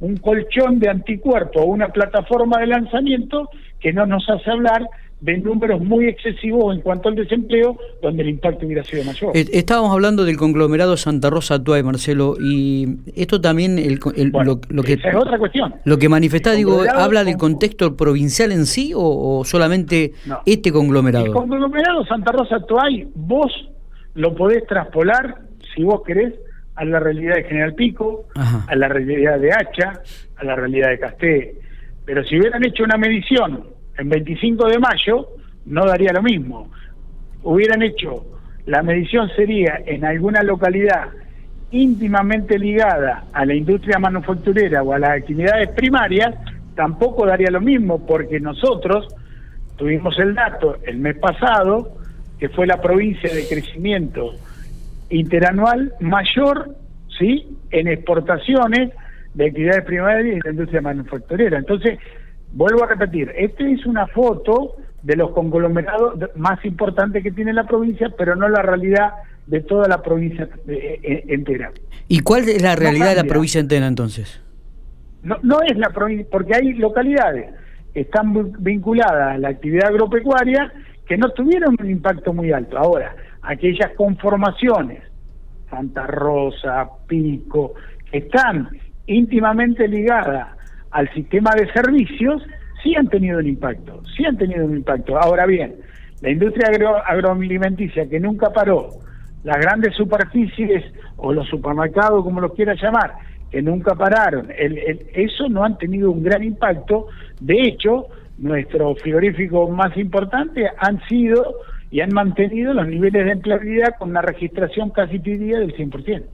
un 0.00 0.16
colchón 0.18 0.78
de 0.78 0.88
anticuerpos, 0.88 1.64
una 1.66 1.88
plataforma 1.88 2.58
de 2.60 2.68
lanzamiento 2.68 3.50
que 3.80 3.92
no 3.92 4.06
nos 4.06 4.28
hace 4.28 4.50
hablar 4.50 4.88
de 5.20 5.36
números 5.38 5.80
muy 5.80 6.06
excesivos 6.06 6.74
en 6.76 6.80
cuanto 6.80 7.08
al 7.08 7.16
desempleo, 7.16 7.76
donde 8.00 8.22
el 8.22 8.28
impacto 8.28 8.66
hubiera 8.66 8.84
sido 8.84 9.02
mayor. 9.04 9.36
Eh, 9.36 9.46
estábamos 9.52 9.92
hablando 9.92 10.24
del 10.24 10.36
conglomerado 10.36 10.96
Santa 10.96 11.28
Rosa 11.28 11.62
Tuay, 11.62 11.82
Marcelo, 11.82 12.36
y 12.40 12.98
esto 13.16 13.40
también 13.40 13.78
el, 13.78 13.98
lo, 13.98 14.82
que 14.84 14.92
es 14.92 15.14
otra 15.16 15.38
cuestión. 15.38 15.74
Lo 15.84 15.98
que 15.98 16.08
manifestás, 16.08 16.56
digo, 16.56 16.82
habla 16.94 17.24
del 17.24 17.36
contexto 17.36 17.96
provincial 17.96 18.52
en 18.52 18.66
sí 18.66 18.92
o, 18.94 19.42
solamente 19.44 20.12
este 20.46 20.70
conglomerado. 20.70 21.26
El 21.26 21.32
conglomerado 21.32 22.04
Santa 22.06 22.30
Rosa 22.32 22.60
Tuay, 22.60 23.08
vos 23.14 23.52
lo 24.14 24.34
podés 24.34 24.64
traspolar, 24.66 25.42
si 25.74 25.82
vos 25.82 26.02
querés, 26.06 26.34
a 26.78 26.84
la 26.84 27.00
realidad 27.00 27.34
de 27.34 27.44
General 27.44 27.74
Pico, 27.74 28.28
a 28.36 28.74
la 28.76 28.88
realidad 28.88 29.40
de 29.40 29.52
Hacha, 29.52 30.00
a 30.36 30.44
la 30.44 30.54
realidad 30.54 30.90
de 30.90 30.98
Casté. 30.98 31.54
Pero 32.04 32.22
si 32.24 32.38
hubieran 32.38 32.64
hecho 32.64 32.84
una 32.84 32.96
medición 32.96 33.64
en 33.96 34.08
25 34.08 34.68
de 34.68 34.78
mayo, 34.78 35.28
no 35.66 35.84
daría 35.84 36.12
lo 36.12 36.22
mismo. 36.22 36.70
Hubieran 37.42 37.82
hecho, 37.82 38.24
la 38.66 38.82
medición 38.82 39.28
sería 39.34 39.80
en 39.84 40.04
alguna 40.04 40.42
localidad 40.42 41.08
íntimamente 41.72 42.58
ligada 42.58 43.24
a 43.32 43.44
la 43.44 43.54
industria 43.54 43.98
manufacturera 43.98 44.82
o 44.84 44.92
a 44.92 45.00
las 45.00 45.10
actividades 45.10 45.70
primarias, 45.72 46.34
tampoco 46.76 47.26
daría 47.26 47.50
lo 47.50 47.60
mismo, 47.60 48.06
porque 48.06 48.38
nosotros 48.38 49.08
tuvimos 49.76 50.16
el 50.18 50.34
dato 50.34 50.76
el 50.84 50.98
mes 50.98 51.18
pasado, 51.18 51.98
que 52.38 52.48
fue 52.48 52.68
la 52.68 52.80
provincia 52.80 53.34
de 53.34 53.48
crecimiento 53.48 54.34
interanual 55.10 55.92
mayor, 56.00 56.76
¿sí?, 57.18 57.56
en 57.70 57.88
exportaciones 57.88 58.90
de 59.34 59.46
actividades 59.46 59.84
primarias 59.84 60.26
y 60.26 60.30
de 60.36 60.40
la 60.44 60.50
industria 60.50 60.80
manufacturera. 60.80 61.58
Entonces, 61.58 61.98
vuelvo 62.52 62.84
a 62.84 62.88
repetir, 62.88 63.32
esta 63.36 63.64
es 63.66 63.84
una 63.86 64.06
foto 64.06 64.76
de 65.02 65.16
los 65.16 65.30
conglomerados 65.30 66.18
más 66.36 66.64
importantes 66.64 67.22
que 67.22 67.30
tiene 67.30 67.52
la 67.52 67.64
provincia, 67.64 68.12
pero 68.16 68.34
no 68.34 68.48
la 68.48 68.62
realidad 68.62 69.12
de 69.46 69.60
toda 69.60 69.88
la 69.88 70.02
provincia 70.02 70.48
eh, 70.66 71.00
eh, 71.02 71.24
entera. 71.28 71.72
¿Y 72.08 72.20
cuál 72.20 72.48
es 72.48 72.62
la 72.62 72.76
realidad 72.76 73.10
de 73.10 73.16
la 73.16 73.24
provincia 73.24 73.60
entera 73.60 73.86
entonces? 73.86 74.40
No, 75.22 75.36
no 75.42 75.62
es 75.62 75.76
la 75.76 75.90
provincia, 75.90 76.26
porque 76.30 76.54
hay 76.54 76.74
localidades 76.74 77.54
que 77.94 78.00
están 78.00 78.52
vinculadas 78.58 79.34
a 79.34 79.38
la 79.38 79.48
actividad 79.48 79.88
agropecuaria 79.88 80.72
que 81.06 81.16
no 81.16 81.30
tuvieron 81.30 81.76
un 81.80 81.90
impacto 81.90 82.32
muy 82.32 82.52
alto. 82.52 82.76
Ahora, 82.76 83.14
aquellas 83.42 83.92
conformaciones, 83.96 85.02
Santa 85.70 86.06
Rosa, 86.06 86.88
Pico, 87.06 87.74
que 88.10 88.18
están 88.18 88.68
íntimamente 89.06 89.86
ligadas 89.88 90.48
al 90.90 91.12
sistema 91.12 91.50
de 91.54 91.70
servicios, 91.72 92.42
sí 92.82 92.94
han 92.94 93.08
tenido 93.08 93.38
un 93.38 93.46
impacto, 93.46 94.02
sí 94.16 94.24
han 94.24 94.36
tenido 94.36 94.64
un 94.64 94.76
impacto. 94.76 95.18
Ahora 95.18 95.46
bien, 95.46 95.76
la 96.20 96.30
industria 96.30 96.68
agroalimenticia 97.06 98.08
que 98.08 98.20
nunca 98.20 98.50
paró, 98.50 98.90
las 99.44 99.56
grandes 99.58 99.94
superficies 99.94 100.84
o 101.16 101.32
los 101.32 101.48
supermercados, 101.48 102.24
como 102.24 102.40
los 102.40 102.54
quiera 102.54 102.74
llamar, 102.74 103.14
que 103.50 103.62
nunca 103.62 103.94
pararon, 103.94 104.48
eso 104.50 105.48
no 105.48 105.64
han 105.64 105.78
tenido 105.78 106.10
un 106.10 106.22
gran 106.22 106.42
impacto. 106.42 107.06
De 107.40 107.62
hecho, 107.62 108.08
nuestros 108.36 109.00
frigoríficos 109.00 109.70
más 109.70 109.96
importantes 109.96 110.70
han 110.78 111.00
sido 111.08 111.54
y 111.90 112.00
han 112.00 112.12
mantenido 112.12 112.74
los 112.74 112.86
niveles 112.86 113.24
de 113.24 113.32
empleabilidad 113.32 113.94
con 113.98 114.10
una 114.10 114.22
registración 114.22 114.90
casi 114.90 115.18
día 115.18 115.58
del 115.58 115.74
100%. 115.74 116.24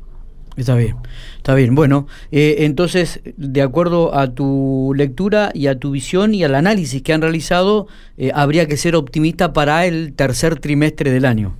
Está 0.56 0.76
bien, 0.76 0.96
está 1.36 1.54
bien. 1.54 1.74
Bueno, 1.74 2.06
eh, 2.30 2.56
entonces, 2.60 3.20
de 3.36 3.60
acuerdo 3.60 4.14
a 4.14 4.34
tu 4.34 4.92
lectura 4.96 5.50
y 5.52 5.66
a 5.66 5.78
tu 5.78 5.90
visión 5.90 6.32
y 6.32 6.44
al 6.44 6.54
análisis 6.54 7.02
que 7.02 7.12
han 7.12 7.22
realizado, 7.22 7.88
eh, 8.16 8.30
habría 8.32 8.66
que 8.66 8.76
ser 8.76 8.94
optimista 8.94 9.52
para 9.52 9.84
el 9.84 10.14
tercer 10.14 10.60
trimestre 10.60 11.10
del 11.10 11.24
año. 11.24 11.56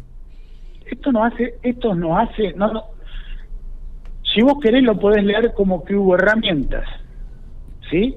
Esto 0.87 1.11
no 1.11 1.25
hace, 1.25 1.55
esto 1.63 1.95
no 1.95 2.17
hace, 2.19 2.53
no, 2.55 2.73
no. 2.73 2.85
Si 4.33 4.43
vos 4.43 4.59
querés 4.63 4.85
lo 4.85 4.99
podés 4.99 5.25
leer 5.25 5.53
como 5.55 5.85
que 5.85 5.97
hubo 5.97 6.15
herramientas, 6.15 6.85
¿sí? 7.91 8.15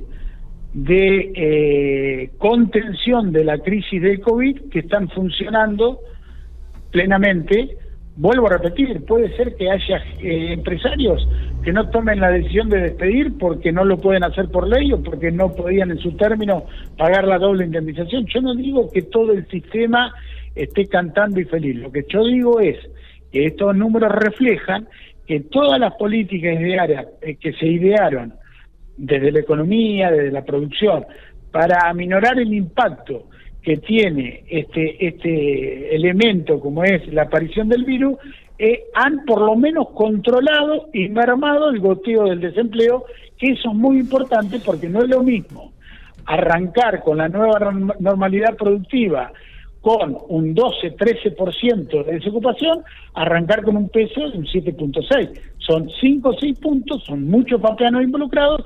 De 0.73 1.31
eh, 1.35 2.29
contención 2.37 3.31
de 3.31 3.43
la 3.43 3.57
crisis 3.59 4.01
del 4.01 4.19
COVID 4.19 4.69
que 4.69 4.79
están 4.79 5.09
funcionando 5.09 5.99
plenamente. 6.91 7.77
Vuelvo 8.15 8.47
a 8.47 8.57
repetir, 8.57 9.05
puede 9.05 9.35
ser 9.37 9.55
que 9.55 9.69
haya 9.69 9.97
eh, 10.19 10.53
empresarios 10.53 11.27
que 11.63 11.71
no 11.71 11.89
tomen 11.89 12.19
la 12.19 12.31
decisión 12.31 12.67
de 12.69 12.81
despedir 12.81 13.37
porque 13.37 13.71
no 13.71 13.85
lo 13.85 13.97
pueden 13.97 14.23
hacer 14.23 14.49
por 14.49 14.67
ley 14.67 14.91
o 14.91 15.03
porque 15.03 15.31
no 15.31 15.53
podían 15.53 15.91
en 15.91 15.99
su 15.99 16.15
término 16.17 16.65
pagar 16.97 17.27
la 17.27 17.37
doble 17.37 17.65
indemnización. 17.65 18.25
Yo 18.25 18.41
no 18.41 18.55
digo 18.55 18.89
que 18.91 19.03
todo 19.03 19.33
el 19.33 19.47
sistema 19.47 20.13
esté 20.55 20.87
cantando 20.87 21.39
y 21.39 21.45
feliz. 21.45 21.75
Lo 21.75 21.91
que 21.91 22.05
yo 22.09 22.25
digo 22.25 22.59
es 22.59 22.77
que 23.31 23.45
estos 23.45 23.75
números 23.75 24.11
reflejan 24.11 24.87
que 25.27 25.41
todas 25.41 25.79
las 25.79 25.93
políticas 25.95 26.55
eh, 27.21 27.35
que 27.35 27.53
se 27.53 27.67
idearon 27.67 28.33
desde 28.97 29.31
la 29.31 29.39
economía, 29.39 30.11
desde 30.11 30.31
la 30.31 30.43
producción, 30.43 31.05
para 31.51 31.87
aminorar 31.89 32.39
el 32.39 32.53
impacto 32.53 33.25
que 33.61 33.77
tiene 33.77 34.43
este, 34.49 35.05
este 35.05 35.95
elemento 35.95 36.59
como 36.59 36.83
es 36.83 37.07
la 37.13 37.23
aparición 37.23 37.69
del 37.69 37.83
virus, 37.83 38.17
eh, 38.59 38.85
han 38.95 39.25
por 39.25 39.41
lo 39.41 39.55
menos 39.55 39.89
controlado 39.89 40.89
y 40.93 41.09
mermado 41.09 41.69
el 41.69 41.79
goteo 41.79 42.25
del 42.25 42.39
desempleo, 42.39 43.05
que 43.37 43.51
eso 43.51 43.69
es 43.69 43.75
muy 43.75 43.99
importante 43.99 44.59
porque 44.65 44.89
no 44.89 45.03
es 45.03 45.09
lo 45.09 45.21
mismo 45.21 45.73
arrancar 46.25 47.01
con 47.03 47.17
la 47.17 47.29
nueva 47.29 47.71
normalidad 47.99 48.55
productiva 48.57 49.31
con 49.81 50.17
un 50.27 50.53
12-13% 50.53 52.03
de 52.03 52.13
desocupación, 52.13 52.83
arrancar 53.13 53.63
con 53.63 53.77
un 53.77 53.89
peso 53.89 54.29
de 54.29 54.37
un 54.37 54.45
7.6. 54.45 55.39
Son 55.59 55.89
5 55.89 56.29
o 56.29 56.33
6 56.33 56.59
puntos, 56.59 57.03
son 57.05 57.29
muchos 57.29 57.61
papeanos 57.61 58.03
involucrados 58.03 58.65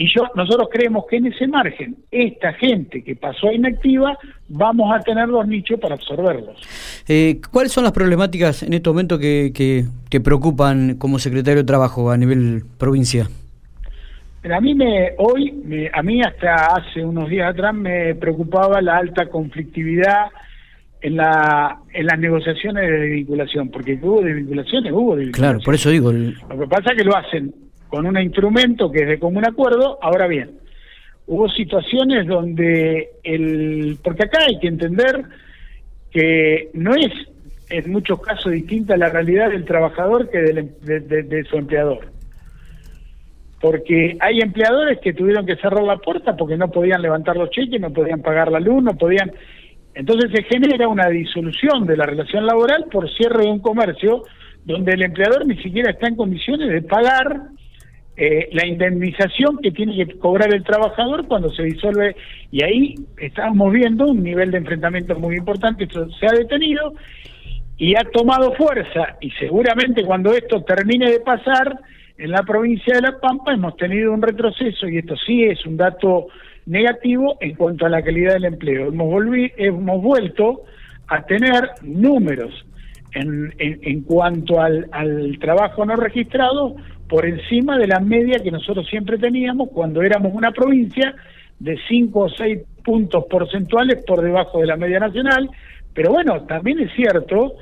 y 0.00 0.06
yo, 0.14 0.22
nosotros 0.36 0.68
creemos 0.72 1.06
que 1.10 1.16
en 1.16 1.26
ese 1.26 1.48
margen, 1.48 1.96
esta 2.12 2.52
gente 2.52 3.02
que 3.02 3.16
pasó 3.16 3.50
inactiva, 3.50 4.16
vamos 4.48 4.94
a 4.94 5.00
tener 5.00 5.28
los 5.28 5.44
nichos 5.48 5.80
para 5.80 5.96
absorberlos. 5.96 6.56
Eh, 7.08 7.40
¿Cuáles 7.50 7.72
son 7.72 7.82
las 7.82 7.92
problemáticas 7.92 8.62
en 8.62 8.74
este 8.74 8.88
momento 8.88 9.18
que, 9.18 9.50
que, 9.52 10.20
preocupan 10.20 10.98
como 10.98 11.18
secretario 11.18 11.62
de 11.62 11.66
Trabajo 11.66 12.12
a 12.12 12.16
nivel 12.16 12.62
provincia? 12.78 13.28
A 14.48 14.60
mí 14.60 14.72
me, 14.72 15.14
hoy, 15.18 15.90
a 15.92 16.00
mí 16.04 16.22
hasta 16.22 16.76
hace 16.76 17.04
unos 17.04 17.28
días 17.28 17.50
atrás 17.50 17.74
me 17.74 18.14
preocupaba 18.14 18.80
la 18.80 18.98
alta 18.98 19.28
conflictividad 19.28 20.26
en 21.00 21.16
la 21.16 21.76
en 21.92 22.06
las 22.06 22.18
negociaciones 22.20 22.88
de 22.88 23.00
vinculación, 23.00 23.68
porque 23.68 23.98
hubo 24.00 24.22
desvinculaciones, 24.22 24.92
hubo 24.92 25.16
desvinculaciones. 25.16 25.34
Claro, 25.34 25.58
por 25.64 25.74
eso 25.74 25.90
digo. 25.90 26.12
Lo 26.12 26.58
que 26.60 26.66
pasa 26.68 26.92
es 26.92 26.98
que 26.98 27.04
lo 27.04 27.16
hacen 27.16 27.67
con 27.88 28.06
un 28.06 28.18
instrumento 28.18 28.90
que 28.90 29.02
es 29.02 29.08
de 29.08 29.18
común 29.18 29.44
acuerdo. 29.46 29.98
Ahora 30.02 30.26
bien, 30.26 30.58
hubo 31.26 31.48
situaciones 31.48 32.26
donde 32.26 33.10
el... 33.22 33.98
Porque 34.02 34.24
acá 34.24 34.40
hay 34.46 34.58
que 34.58 34.68
entender 34.68 35.24
que 36.10 36.70
no 36.74 36.94
es 36.94 37.12
en 37.70 37.90
muchos 37.92 38.20
casos 38.20 38.52
distinta 38.52 38.96
la 38.96 39.10
realidad 39.10 39.50
del 39.50 39.64
trabajador 39.64 40.30
que 40.30 40.38
del, 40.38 40.58
em, 40.58 40.68
de, 40.82 41.44
su 41.44 41.56
empleador. 41.56 42.08
Porque 43.60 44.16
hay 44.20 44.40
empleadores 44.40 45.00
que 45.00 45.12
tuvieron 45.12 45.44
que 45.44 45.56
cerrar 45.56 45.82
la 45.82 45.98
puerta 45.98 46.36
porque 46.36 46.56
no 46.56 46.70
podían 46.70 47.02
levantar 47.02 47.36
los 47.36 47.50
cheques, 47.50 47.80
no 47.80 47.92
podían 47.92 48.22
pagar 48.22 48.50
la 48.50 48.60
luz, 48.60 48.82
no 48.82 48.96
podían... 48.96 49.32
Entonces 49.94 50.30
se 50.32 50.44
genera 50.44 50.86
una 50.86 51.08
disolución 51.08 51.84
de 51.86 51.96
la 51.96 52.06
relación 52.06 52.46
laboral 52.46 52.86
por 52.90 53.10
cierre 53.10 53.44
de 53.44 53.50
un 53.50 53.58
comercio 53.58 54.22
donde 54.64 54.92
el 54.92 55.02
empleador 55.02 55.46
ni 55.46 55.56
siquiera 55.56 55.90
está 55.90 56.08
en 56.08 56.16
condiciones 56.16 56.68
de 56.68 56.82
pagar 56.82 57.48
eh, 58.20 58.48
la 58.50 58.66
indemnización 58.66 59.58
que 59.62 59.70
tiene 59.70 59.94
que 59.94 60.18
cobrar 60.18 60.52
el 60.52 60.64
trabajador 60.64 61.28
cuando 61.28 61.50
se 61.50 61.62
disuelve, 61.62 62.16
y 62.50 62.64
ahí 62.64 62.94
estamos 63.16 63.72
viendo 63.72 64.06
un 64.06 64.24
nivel 64.24 64.50
de 64.50 64.58
enfrentamiento 64.58 65.16
muy 65.16 65.36
importante, 65.36 65.84
esto 65.84 66.10
se 66.10 66.26
ha 66.26 66.32
detenido 66.32 66.94
y 67.76 67.94
ha 67.94 68.02
tomado 68.12 68.52
fuerza, 68.54 69.16
y 69.20 69.30
seguramente 69.30 70.04
cuando 70.04 70.32
esto 70.32 70.62
termine 70.64 71.12
de 71.12 71.20
pasar, 71.20 71.78
en 72.18 72.32
la 72.32 72.42
provincia 72.42 72.96
de 72.96 73.02
La 73.02 73.20
Pampa 73.20 73.52
hemos 73.52 73.76
tenido 73.76 74.12
un 74.12 74.20
retroceso, 74.20 74.88
y 74.88 74.98
esto 74.98 75.14
sí 75.24 75.44
es 75.44 75.64
un 75.64 75.76
dato 75.76 76.26
negativo 76.66 77.36
en 77.40 77.54
cuanto 77.54 77.86
a 77.86 77.88
la 77.88 78.02
calidad 78.02 78.32
del 78.32 78.46
empleo. 78.46 78.88
Hemos, 78.88 79.06
volví, 79.06 79.52
hemos 79.56 80.02
vuelto 80.02 80.64
a 81.06 81.22
tener 81.22 81.70
números 81.82 82.66
en, 83.12 83.54
en, 83.58 84.02
cuanto 84.02 84.60
al, 84.60 84.88
al 84.90 85.38
trabajo 85.38 85.86
no 85.86 85.94
registrado 85.94 86.74
por 87.08 87.24
encima 87.26 87.78
de 87.78 87.86
la 87.86 88.00
media 88.00 88.38
que 88.38 88.50
nosotros 88.50 88.86
siempre 88.86 89.18
teníamos 89.18 89.70
cuando 89.70 90.02
éramos 90.02 90.32
una 90.34 90.52
provincia 90.52 91.14
de 91.58 91.78
5 91.88 92.20
o 92.20 92.28
6 92.28 92.58
puntos 92.84 93.24
porcentuales 93.28 94.04
por 94.06 94.22
debajo 94.22 94.60
de 94.60 94.66
la 94.66 94.76
media 94.76 95.00
nacional, 95.00 95.50
pero 95.94 96.12
bueno, 96.12 96.42
también 96.42 96.78
es 96.80 96.92
cierto 96.94 97.54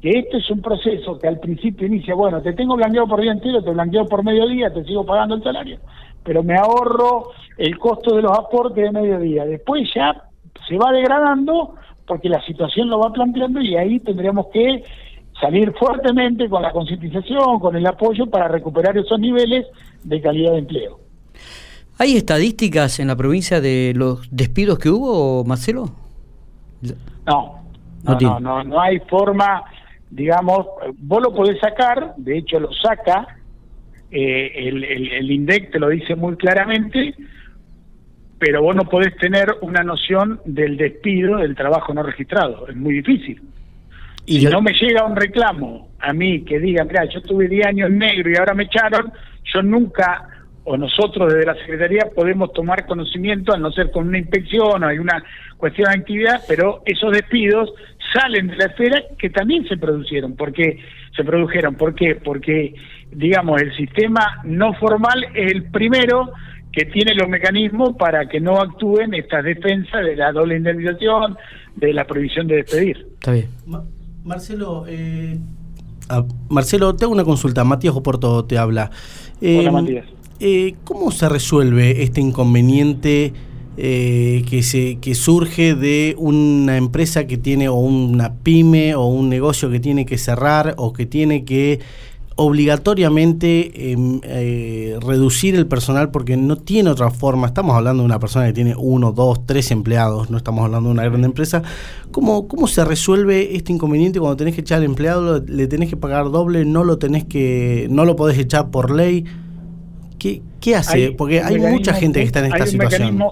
que 0.00 0.10
este 0.10 0.38
es 0.38 0.50
un 0.50 0.60
proceso 0.60 1.18
que 1.18 1.28
al 1.28 1.38
principio 1.38 1.86
inicia, 1.86 2.14
bueno, 2.14 2.42
te 2.42 2.52
tengo 2.54 2.76
blanqueado 2.76 3.06
por 3.06 3.20
día 3.20 3.32
entero, 3.32 3.62
te 3.62 3.70
blanqueo 3.70 4.06
por 4.06 4.24
mediodía, 4.24 4.72
te 4.72 4.84
sigo 4.84 5.04
pagando 5.04 5.36
el 5.36 5.42
salario, 5.42 5.78
pero 6.24 6.42
me 6.42 6.56
ahorro 6.56 7.30
el 7.58 7.78
costo 7.78 8.16
de 8.16 8.22
los 8.22 8.36
aportes 8.36 8.82
de 8.82 8.90
mediodía. 8.90 9.44
Después 9.44 9.88
ya 9.94 10.24
se 10.68 10.76
va 10.76 10.90
degradando 10.90 11.74
porque 12.06 12.28
la 12.28 12.42
situación 12.42 12.88
lo 12.88 12.98
va 12.98 13.12
planteando 13.12 13.60
y 13.60 13.76
ahí 13.76 14.00
tendríamos 14.00 14.46
que 14.52 14.82
salir 15.40 15.72
fuertemente 15.72 16.48
con 16.48 16.62
la 16.62 16.70
concientización, 16.72 17.58
con 17.58 17.76
el 17.76 17.86
apoyo 17.86 18.26
para 18.26 18.48
recuperar 18.48 18.96
esos 18.96 19.18
niveles 19.18 19.66
de 20.04 20.20
calidad 20.20 20.52
de 20.52 20.58
empleo. 20.58 21.00
¿Hay 21.98 22.16
estadísticas 22.16 23.00
en 23.00 23.08
la 23.08 23.16
provincia 23.16 23.60
de 23.60 23.92
los 23.94 24.28
despidos 24.30 24.78
que 24.78 24.88
hubo, 24.88 25.44
Marcelo? 25.44 25.90
No, 27.26 27.62
no, 28.04 28.40
no, 28.40 28.64
no, 28.64 28.80
hay 28.80 28.98
forma, 29.00 29.62
digamos, 30.10 30.66
vos 30.98 31.22
lo 31.22 31.32
podés 31.32 31.60
sacar, 31.60 32.14
de 32.16 32.38
hecho 32.38 32.58
lo 32.58 32.72
saca, 32.72 33.36
eh, 34.10 34.68
el, 34.68 34.84
el, 34.84 35.12
el 35.12 35.30
INDEC 35.30 35.72
te 35.72 35.78
lo 35.78 35.88
dice 35.88 36.16
muy 36.16 36.36
claramente, 36.36 37.14
pero 38.38 38.62
vos 38.62 38.74
no 38.74 38.82
podés 38.82 39.16
tener 39.18 39.54
una 39.60 39.84
noción 39.84 40.40
del 40.44 40.76
despido 40.76 41.36
del 41.36 41.54
trabajo 41.54 41.94
no 41.94 42.02
registrado, 42.02 42.66
es 42.66 42.74
muy 42.74 42.94
difícil. 42.94 43.40
Y 44.26 44.40
si 44.40 44.46
no 44.46 44.62
me 44.62 44.72
llega 44.72 45.04
un 45.04 45.16
reclamo 45.16 45.90
a 45.98 46.12
mí 46.12 46.44
que 46.44 46.58
diga, 46.58 46.84
mira, 46.84 47.04
yo 47.06 47.20
tuve 47.22 47.48
10 47.48 47.66
años 47.66 47.90
negro 47.90 48.30
y 48.30 48.36
ahora 48.36 48.54
me 48.54 48.64
echaron, 48.64 49.12
yo 49.52 49.62
nunca 49.62 50.28
o 50.64 50.76
nosotros 50.76 51.32
desde 51.32 51.46
la 51.46 51.54
Secretaría 51.54 52.08
podemos 52.14 52.52
tomar 52.52 52.86
conocimiento, 52.86 53.52
al 53.52 53.62
no 53.62 53.72
ser 53.72 53.90
con 53.90 54.06
una 54.06 54.18
inspección 54.18 54.84
o 54.84 54.86
hay 54.86 54.98
una 54.98 55.22
cuestión 55.56 55.90
de 55.90 55.98
actividad, 55.98 56.40
pero 56.46 56.82
esos 56.84 57.12
despidos 57.12 57.72
salen 58.12 58.46
de 58.46 58.56
la 58.56 58.66
esfera 58.66 59.02
que 59.18 59.30
también 59.30 59.66
se 59.66 59.76
produjeron. 59.76 60.36
porque 60.36 60.78
se 61.16 61.24
produjeron? 61.24 61.74
¿Por 61.74 61.94
qué? 61.94 62.14
Porque, 62.14 62.74
digamos, 63.10 63.60
el 63.60 63.74
sistema 63.76 64.40
no 64.44 64.72
formal 64.74 65.24
es 65.34 65.52
el 65.52 65.64
primero 65.64 66.32
que 66.72 66.86
tiene 66.86 67.14
los 67.14 67.28
mecanismos 67.28 67.96
para 67.98 68.26
que 68.26 68.40
no 68.40 68.58
actúen 68.58 69.12
estas 69.14 69.44
defensas 69.44 70.04
de 70.04 70.16
la 70.16 70.32
doble 70.32 70.56
indemnización, 70.56 71.36
de 71.76 71.92
la 71.92 72.06
prohibición 72.06 72.46
de 72.46 72.56
despedir. 72.56 73.06
Está 73.14 73.32
bien. 73.32 73.48
Marcelo, 74.24 74.84
eh, 74.86 75.38
ah, 76.08 76.24
Marcelo, 76.48 76.94
te 76.94 77.04
hago 77.04 77.12
una 77.12 77.24
consulta. 77.24 77.64
Matías 77.64 77.94
Oporto 77.94 78.44
te 78.44 78.58
habla. 78.58 78.90
Hola, 79.40 79.62
em, 79.62 79.72
Matías. 79.72 80.06
Eh, 80.40 80.74
¿Cómo 80.84 81.10
se 81.10 81.28
resuelve 81.28 82.02
este 82.02 82.20
inconveniente 82.20 83.32
eh, 83.76 84.44
que, 84.50 84.62
se, 84.62 84.96
que 84.96 85.14
surge 85.14 85.74
de 85.74 86.14
una 86.18 86.76
empresa 86.76 87.26
que 87.26 87.38
tiene 87.38 87.68
o 87.68 87.76
una 87.76 88.34
pyme 88.34 88.94
o 88.94 89.06
un 89.06 89.28
negocio 89.28 89.70
que 89.70 89.80
tiene 89.80 90.04
que 90.04 90.18
cerrar 90.18 90.74
o 90.76 90.92
que 90.92 91.06
tiene 91.06 91.44
que 91.44 91.80
obligatoriamente 92.36 93.92
em, 93.92 94.20
eh, 94.24 94.96
reducir 95.00 95.54
el 95.54 95.66
personal 95.66 96.10
porque 96.10 96.36
no 96.36 96.56
tiene 96.56 96.90
otra 96.90 97.10
forma. 97.10 97.46
Estamos 97.46 97.76
hablando 97.76 98.02
de 98.02 98.06
una 98.06 98.18
persona 98.18 98.46
que 98.46 98.52
tiene 98.52 98.74
uno, 98.76 99.12
dos, 99.12 99.46
tres 99.46 99.70
empleados, 99.70 100.30
no 100.30 100.36
estamos 100.36 100.64
hablando 100.64 100.88
de 100.88 100.94
una 100.94 101.04
gran 101.04 101.24
empresa. 101.24 101.62
¿Cómo, 102.10 102.48
cómo 102.48 102.66
se 102.66 102.84
resuelve 102.84 103.56
este 103.56 103.72
inconveniente 103.72 104.18
cuando 104.18 104.36
tenés 104.36 104.54
que 104.54 104.62
echar 104.62 104.78
al 104.78 104.84
empleado, 104.84 105.42
le 105.46 105.66
tenés 105.66 105.88
que 105.88 105.96
pagar 105.96 106.30
doble, 106.30 106.64
no 106.64 106.84
lo 106.84 106.98
tenés 106.98 107.24
que, 107.24 107.86
no 107.90 108.04
lo 108.04 108.16
podés 108.16 108.38
echar 108.38 108.70
por 108.70 108.90
ley? 108.90 109.24
¿Qué, 110.60 110.76
hace? 110.76 111.12
Porque 111.12 111.40
hay 111.40 111.58
mucha 111.58 111.94
gente 111.94 112.20
que 112.20 112.26
está 112.26 112.38
en 112.40 112.52
esta 112.52 112.66
situación. 112.66 113.22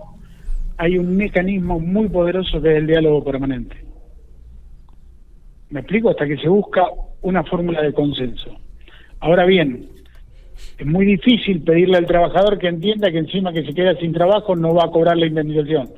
hay 0.76 0.98
un 0.98 1.16
mecanismo 1.16 1.78
muy 1.78 2.08
poderoso 2.08 2.60
que 2.60 2.72
es 2.72 2.78
el 2.78 2.86
diálogo 2.86 3.22
permanente. 3.22 3.76
¿Me 5.70 5.80
explico? 5.80 6.10
Hasta 6.10 6.26
que 6.26 6.36
se 6.38 6.48
busca 6.48 6.82
una 7.22 7.44
fórmula 7.44 7.80
de 7.80 7.92
consenso. 7.92 8.50
Ahora 9.20 9.44
bien, 9.44 9.88
es 10.78 10.86
muy 10.86 11.04
difícil 11.04 11.62
pedirle 11.62 11.98
al 11.98 12.06
trabajador 12.06 12.58
que 12.58 12.68
entienda 12.68 13.10
que 13.10 13.18
encima 13.18 13.52
que 13.52 13.64
se 13.64 13.74
queda 13.74 13.94
sin 13.96 14.12
trabajo 14.12 14.56
no 14.56 14.74
va 14.74 14.84
a 14.84 14.90
cobrar 14.90 15.16
la 15.16 15.26
indemnización. 15.26 15.90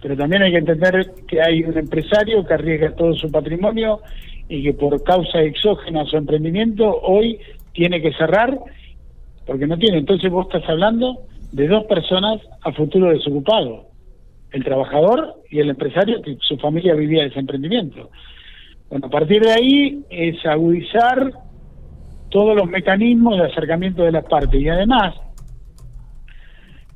Pero 0.00 0.16
también 0.16 0.42
hay 0.42 0.52
que 0.52 0.58
entender 0.58 1.12
que 1.26 1.40
hay 1.42 1.64
un 1.64 1.76
empresario 1.76 2.46
que 2.46 2.54
arriesga 2.54 2.94
todo 2.94 3.14
su 3.14 3.30
patrimonio 3.30 4.00
y 4.48 4.62
que 4.62 4.72
por 4.74 5.02
causa 5.02 5.40
exógena 5.42 6.02
a 6.02 6.06
su 6.06 6.16
emprendimiento 6.16 7.00
hoy 7.02 7.40
tiene 7.72 8.00
que 8.00 8.12
cerrar 8.12 8.56
porque 9.46 9.66
no 9.66 9.76
tiene. 9.76 9.98
Entonces 9.98 10.30
vos 10.30 10.46
estás 10.46 10.68
hablando 10.68 11.22
de 11.52 11.66
dos 11.66 11.84
personas 11.84 12.40
a 12.62 12.72
futuro 12.72 13.10
desocupado, 13.10 13.86
el 14.52 14.62
trabajador 14.62 15.42
y 15.50 15.58
el 15.58 15.70
empresario 15.70 16.22
que 16.22 16.36
su 16.40 16.56
familia 16.58 16.94
vivía 16.94 17.22
de 17.22 17.28
ese 17.28 17.40
emprendimiento. 17.40 18.10
Bueno, 18.90 19.06
a 19.06 19.10
partir 19.10 19.42
de 19.42 19.52
ahí 19.52 20.04
es 20.10 20.44
agudizar 20.46 21.32
todos 22.34 22.56
los 22.56 22.68
mecanismos 22.68 23.38
de 23.38 23.44
acercamiento 23.44 24.02
de 24.02 24.10
las 24.10 24.24
partes 24.24 24.60
y 24.60 24.68
además 24.68 25.14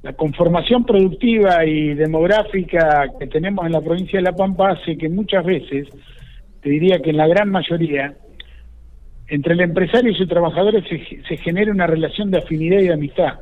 la 0.03 0.12
conformación 0.14 0.85
productiva 0.85 1.64
y 1.64 1.94
demográfica 1.94 3.07
que 3.20 3.29
tenemos 3.29 3.64
en 3.64 3.70
la 3.70 3.81
provincia 3.81 4.18
de 4.18 4.24
La 4.24 4.33
Pampa 4.33 4.70
hace 4.70 4.98
que 4.98 5.09
muchas 5.09 5.44
veces, 5.44 5.87
te 6.61 6.70
diría 6.70 6.98
que 6.98 7.11
en 7.11 7.18
la 7.18 7.29
gran 7.29 7.51
mayoría, 7.51 8.16
entre 9.29 9.55
el 9.55 9.61
empresario 9.61 10.11
y 10.11 10.16
sus 10.16 10.27
trabajadores 10.27 10.83
se, 10.88 11.22
se 11.22 11.37
genera 11.37 11.70
una 11.70 11.87
relación 11.87 12.33
de 12.33 12.38
afinidad 12.38 12.81
y 12.81 12.88
de 12.88 12.94
amistad. 12.94 13.35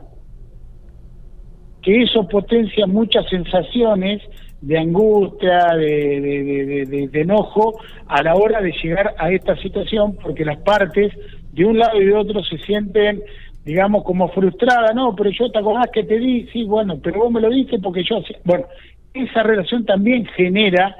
Que 1.80 2.02
eso 2.02 2.28
potencia 2.28 2.87
muchas 2.87 3.26
sensaciones 3.30 4.20
de 4.61 4.78
angustia, 4.78 5.74
de, 5.76 7.09
de, 7.11 7.20
enojo 7.20 7.78
a 8.06 8.22
la 8.22 8.35
hora 8.35 8.61
de 8.61 8.72
llegar 8.82 9.14
a 9.18 9.30
esta 9.30 9.56
situación, 9.56 10.16
porque 10.22 10.44
las 10.44 10.59
partes 10.59 11.12
de 11.56 11.64
un 11.64 11.78
lado 11.78 12.00
y 12.00 12.04
de 12.04 12.14
otro 12.14 12.44
se 12.44 12.58
sienten, 12.58 13.22
digamos, 13.64 14.04
como 14.04 14.28
frustradas, 14.28 14.94
no, 14.94 15.16
pero 15.16 15.30
yo 15.30 15.50
te 15.50 15.58
acordás 15.58 15.90
que 15.90 16.04
te 16.04 16.18
di, 16.18 16.46
sí, 16.52 16.64
bueno, 16.64 17.00
pero 17.02 17.20
vos 17.20 17.32
me 17.32 17.40
lo 17.40 17.48
dices 17.48 17.80
porque 17.82 18.04
yo, 18.04 18.22
bueno, 18.44 18.66
esa 19.14 19.42
relación 19.42 19.86
también 19.86 20.26
genera, 20.36 20.94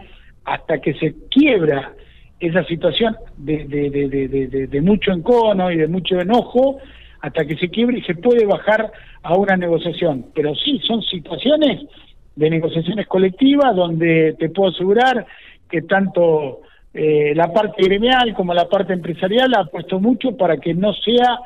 hasta 0.47 0.81
que 0.81 0.95
se 0.95 1.15
quiebra 1.29 1.93
esa 2.41 2.65
situación 2.65 3.17
de, 3.37 4.81
mucho 4.83 5.13
encono 5.13 5.71
y 5.71 5.77
de 5.77 5.89
mucho 5.89 6.19
enojo 6.21 6.79
hasta 7.21 7.45
que 7.45 7.57
se 7.57 7.69
quiebre 7.69 7.99
y 7.99 8.03
se 8.03 8.15
puede 8.15 8.47
bajar 8.47 8.91
a 9.23 9.37
una 9.37 9.57
negociación. 9.57 10.27
Pero 10.35 10.55
sí, 10.55 10.81
son 10.87 11.03
situaciones 11.03 11.83
de 12.35 12.51
negociaciones 12.51 13.07
colectivas 13.09 13.75
donde 13.75 14.37
te 14.39 14.49
puedo 14.51 14.71
asegurar 14.71 15.27
que 15.69 15.83
tanto 15.83 16.61
eh, 16.97 17.35
la 17.35 17.53
parte 17.53 17.83
gremial 17.83 18.33
como 18.33 18.55
la 18.55 18.69
parte 18.69 18.95
empresarial 18.95 19.53
ha 19.55 19.67
puesto 19.67 20.01
mucho 20.01 20.35
para 20.35 20.57
que 20.57 20.73
no 20.73 20.95
sea 20.95 21.41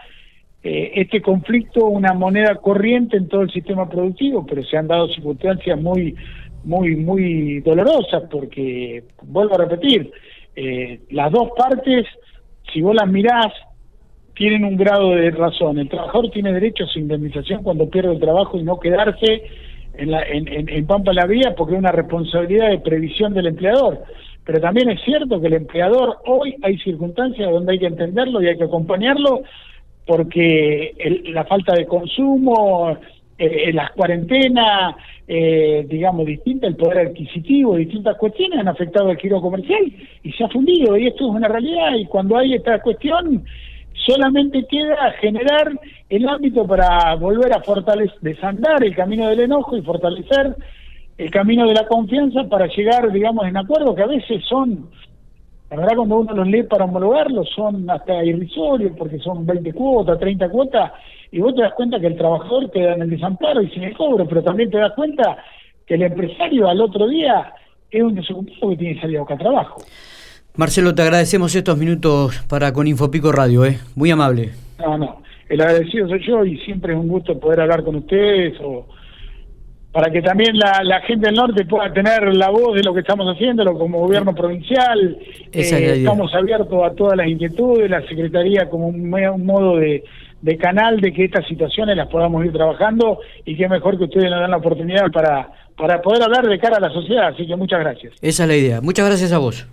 eh, 0.62 0.92
este 0.94 1.20
conflicto 1.20 1.86
una 1.86 2.12
moneda 2.12 2.54
corriente 2.54 3.16
en 3.16 3.28
todo 3.28 3.42
el 3.42 3.50
sistema 3.50 3.88
productivo, 3.88 4.46
pero 4.46 4.62
se 4.62 4.76
han 4.76 4.86
dado 4.86 5.08
circunstancias 5.08 5.80
muy, 5.80 6.14
muy, 6.62 6.94
muy 6.94 7.60
dolorosas 7.60 8.24
porque, 8.30 9.02
vuelvo 9.22 9.56
a 9.56 9.64
repetir, 9.64 10.12
eh, 10.54 11.00
las 11.10 11.32
dos 11.32 11.48
partes, 11.56 12.06
si 12.72 12.80
vos 12.80 12.94
las 12.94 13.08
mirás, 13.08 13.52
tienen 14.34 14.64
un 14.64 14.76
grado 14.76 15.10
de 15.10 15.32
razón. 15.32 15.78
El 15.78 15.88
trabajador 15.88 16.30
tiene 16.30 16.52
derecho 16.52 16.84
a 16.84 16.86
su 16.86 17.00
indemnización 17.00 17.64
cuando 17.64 17.90
pierde 17.90 18.12
el 18.12 18.20
trabajo 18.20 18.56
y 18.56 18.62
no 18.62 18.78
quedarse 18.78 19.42
en, 19.94 20.10
la, 20.12 20.22
en, 20.22 20.68
en, 20.68 20.86
Pampa 20.86 21.12
la 21.12 21.26
Vía 21.26 21.54
porque 21.56 21.74
es 21.74 21.78
una 21.80 21.92
responsabilidad 21.92 22.70
de 22.70 22.78
previsión 22.78 23.34
del 23.34 23.48
empleador. 23.48 24.04
Pero 24.44 24.60
también 24.60 24.90
es 24.90 25.00
cierto 25.02 25.40
que 25.40 25.46
el 25.48 25.54
empleador 25.54 26.18
hoy 26.26 26.56
hay 26.62 26.78
circunstancias 26.78 27.50
donde 27.50 27.72
hay 27.72 27.78
que 27.78 27.86
entenderlo 27.86 28.42
y 28.42 28.48
hay 28.48 28.56
que 28.56 28.64
acompañarlo 28.64 29.42
porque 30.06 30.94
la 31.26 31.44
falta 31.44 31.74
de 31.74 31.86
consumo, 31.86 32.96
eh, 33.38 33.72
las 33.72 33.92
cuarentenas, 33.92 34.96
eh, 35.28 35.86
digamos, 35.88 36.26
distintas, 36.26 36.70
el 36.70 36.76
poder 36.76 37.06
adquisitivo, 37.06 37.76
distintas 37.76 38.16
cuestiones 38.16 38.58
han 38.58 38.68
afectado 38.68 39.10
al 39.10 39.18
giro 39.18 39.40
comercial 39.40 39.80
y 40.22 40.32
se 40.32 40.44
ha 40.44 40.48
fundido, 40.48 40.98
y 40.98 41.06
esto 41.06 41.28
es 41.28 41.36
una 41.36 41.48
realidad, 41.48 41.94
y 41.96 42.04
cuando 42.06 42.36
hay 42.36 42.54
esta 42.54 42.80
cuestión, 42.80 43.44
solamente 44.06 44.66
queda 44.68 45.12
generar 45.20 45.72
el 46.08 46.28
ámbito 46.28 46.66
para 46.66 47.14
volver 47.14 47.52
a 47.52 47.62
fortalecer, 47.62 48.18
desandar 48.20 48.82
el 48.82 48.94
camino 48.94 49.28
del 49.28 49.40
enojo 49.40 49.76
y 49.76 49.82
fortalecer 49.82 50.56
el 51.20 51.30
camino 51.30 51.68
de 51.68 51.74
la 51.74 51.86
confianza 51.86 52.44
para 52.44 52.66
llegar, 52.66 53.12
digamos, 53.12 53.46
en 53.46 53.54
acuerdos 53.54 53.94
que 53.94 54.02
a 54.02 54.06
veces 54.06 54.42
son, 54.48 54.88
la 55.70 55.76
verdad 55.76 55.96
cuando 55.96 56.16
uno 56.16 56.34
los 56.34 56.48
lee 56.48 56.62
para 56.62 56.86
homologarlos, 56.86 57.46
son 57.54 57.90
hasta 57.90 58.24
irrisorios, 58.24 58.92
porque 58.96 59.18
son 59.18 59.44
20 59.44 59.70
cuotas, 59.74 60.18
30 60.18 60.48
cuotas, 60.48 60.92
y 61.30 61.40
vos 61.40 61.54
te 61.54 61.60
das 61.60 61.74
cuenta 61.74 62.00
que 62.00 62.06
el 62.06 62.16
trabajador 62.16 62.70
queda 62.70 62.94
en 62.94 63.02
el 63.02 63.10
desamparo 63.10 63.60
y 63.60 63.68
sin 63.68 63.84
el 63.84 63.94
cobro, 63.94 64.26
pero 64.26 64.42
también 64.42 64.70
te 64.70 64.78
das 64.78 64.92
cuenta 64.94 65.36
que 65.86 65.96
el 65.96 66.02
empresario 66.04 66.66
al 66.66 66.80
otro 66.80 67.06
día 67.06 67.52
es 67.90 68.02
un 68.02 68.14
desocupado 68.14 68.70
que 68.70 68.76
tiene 68.78 68.94
que 68.94 69.00
salir 69.02 69.16
a 69.18 69.20
buscar 69.20 69.38
trabajo. 69.38 69.82
Marcelo, 70.56 70.94
te 70.94 71.02
agradecemos 71.02 71.54
estos 71.54 71.76
minutos 71.76 72.42
para 72.48 72.72
con 72.72 72.86
Infopico 72.86 73.30
Radio, 73.30 73.66
¿eh? 73.66 73.78
muy 73.94 74.10
amable. 74.10 74.52
No, 74.78 74.96
no, 74.96 75.22
el 75.50 75.60
agradecido 75.60 76.08
soy 76.08 76.26
yo 76.26 76.46
y 76.46 76.56
siempre 76.60 76.94
es 76.94 76.98
un 76.98 77.08
gusto 77.08 77.38
poder 77.38 77.60
hablar 77.60 77.84
con 77.84 77.96
ustedes 77.96 78.58
o 78.62 78.86
para 79.92 80.10
que 80.12 80.22
también 80.22 80.56
la, 80.56 81.00
gente 81.06 81.26
del 81.26 81.34
norte 81.34 81.64
pueda 81.64 81.92
tener 81.92 82.32
la 82.34 82.50
voz 82.50 82.76
de 82.76 82.82
lo 82.82 82.94
que 82.94 83.00
estamos 83.00 83.26
haciendo 83.26 83.64
como 83.74 83.98
gobierno 83.98 84.34
provincial. 84.34 85.18
Eh, 85.52 85.94
estamos 85.96 86.32
abiertos 86.34 86.84
a 86.84 86.94
todas 86.94 87.16
las 87.16 87.26
inquietudes, 87.26 87.90
la 87.90 88.06
Secretaría 88.06 88.68
como 88.70 88.86
un, 88.86 89.10
modo 89.10 89.76
de, 89.78 90.04
canal 90.58 91.00
de 91.00 91.12
que 91.12 91.24
estas 91.24 91.46
situaciones 91.48 91.96
las 91.96 92.08
podamos 92.08 92.44
ir 92.44 92.52
trabajando 92.52 93.18
y 93.44 93.56
que 93.56 93.68
mejor 93.68 93.98
que 93.98 94.04
ustedes 94.04 94.30
nos 94.30 94.40
dan 94.40 94.52
la 94.52 94.58
oportunidad 94.58 95.10
para, 95.10 95.50
para 95.76 96.00
poder 96.00 96.22
hablar 96.22 96.46
de 96.46 96.58
cara 96.60 96.76
a 96.76 96.80
la 96.80 96.90
sociedad. 96.90 97.28
Así 97.28 97.44
que 97.46 97.56
muchas 97.56 97.80
gracias. 97.80 98.12
Esa 98.22 98.44
es 98.44 98.48
la 98.48 98.56
idea. 98.56 98.80
Muchas 98.80 99.06
gracias 99.06 99.32
a 99.32 99.38
vos. 99.38 99.66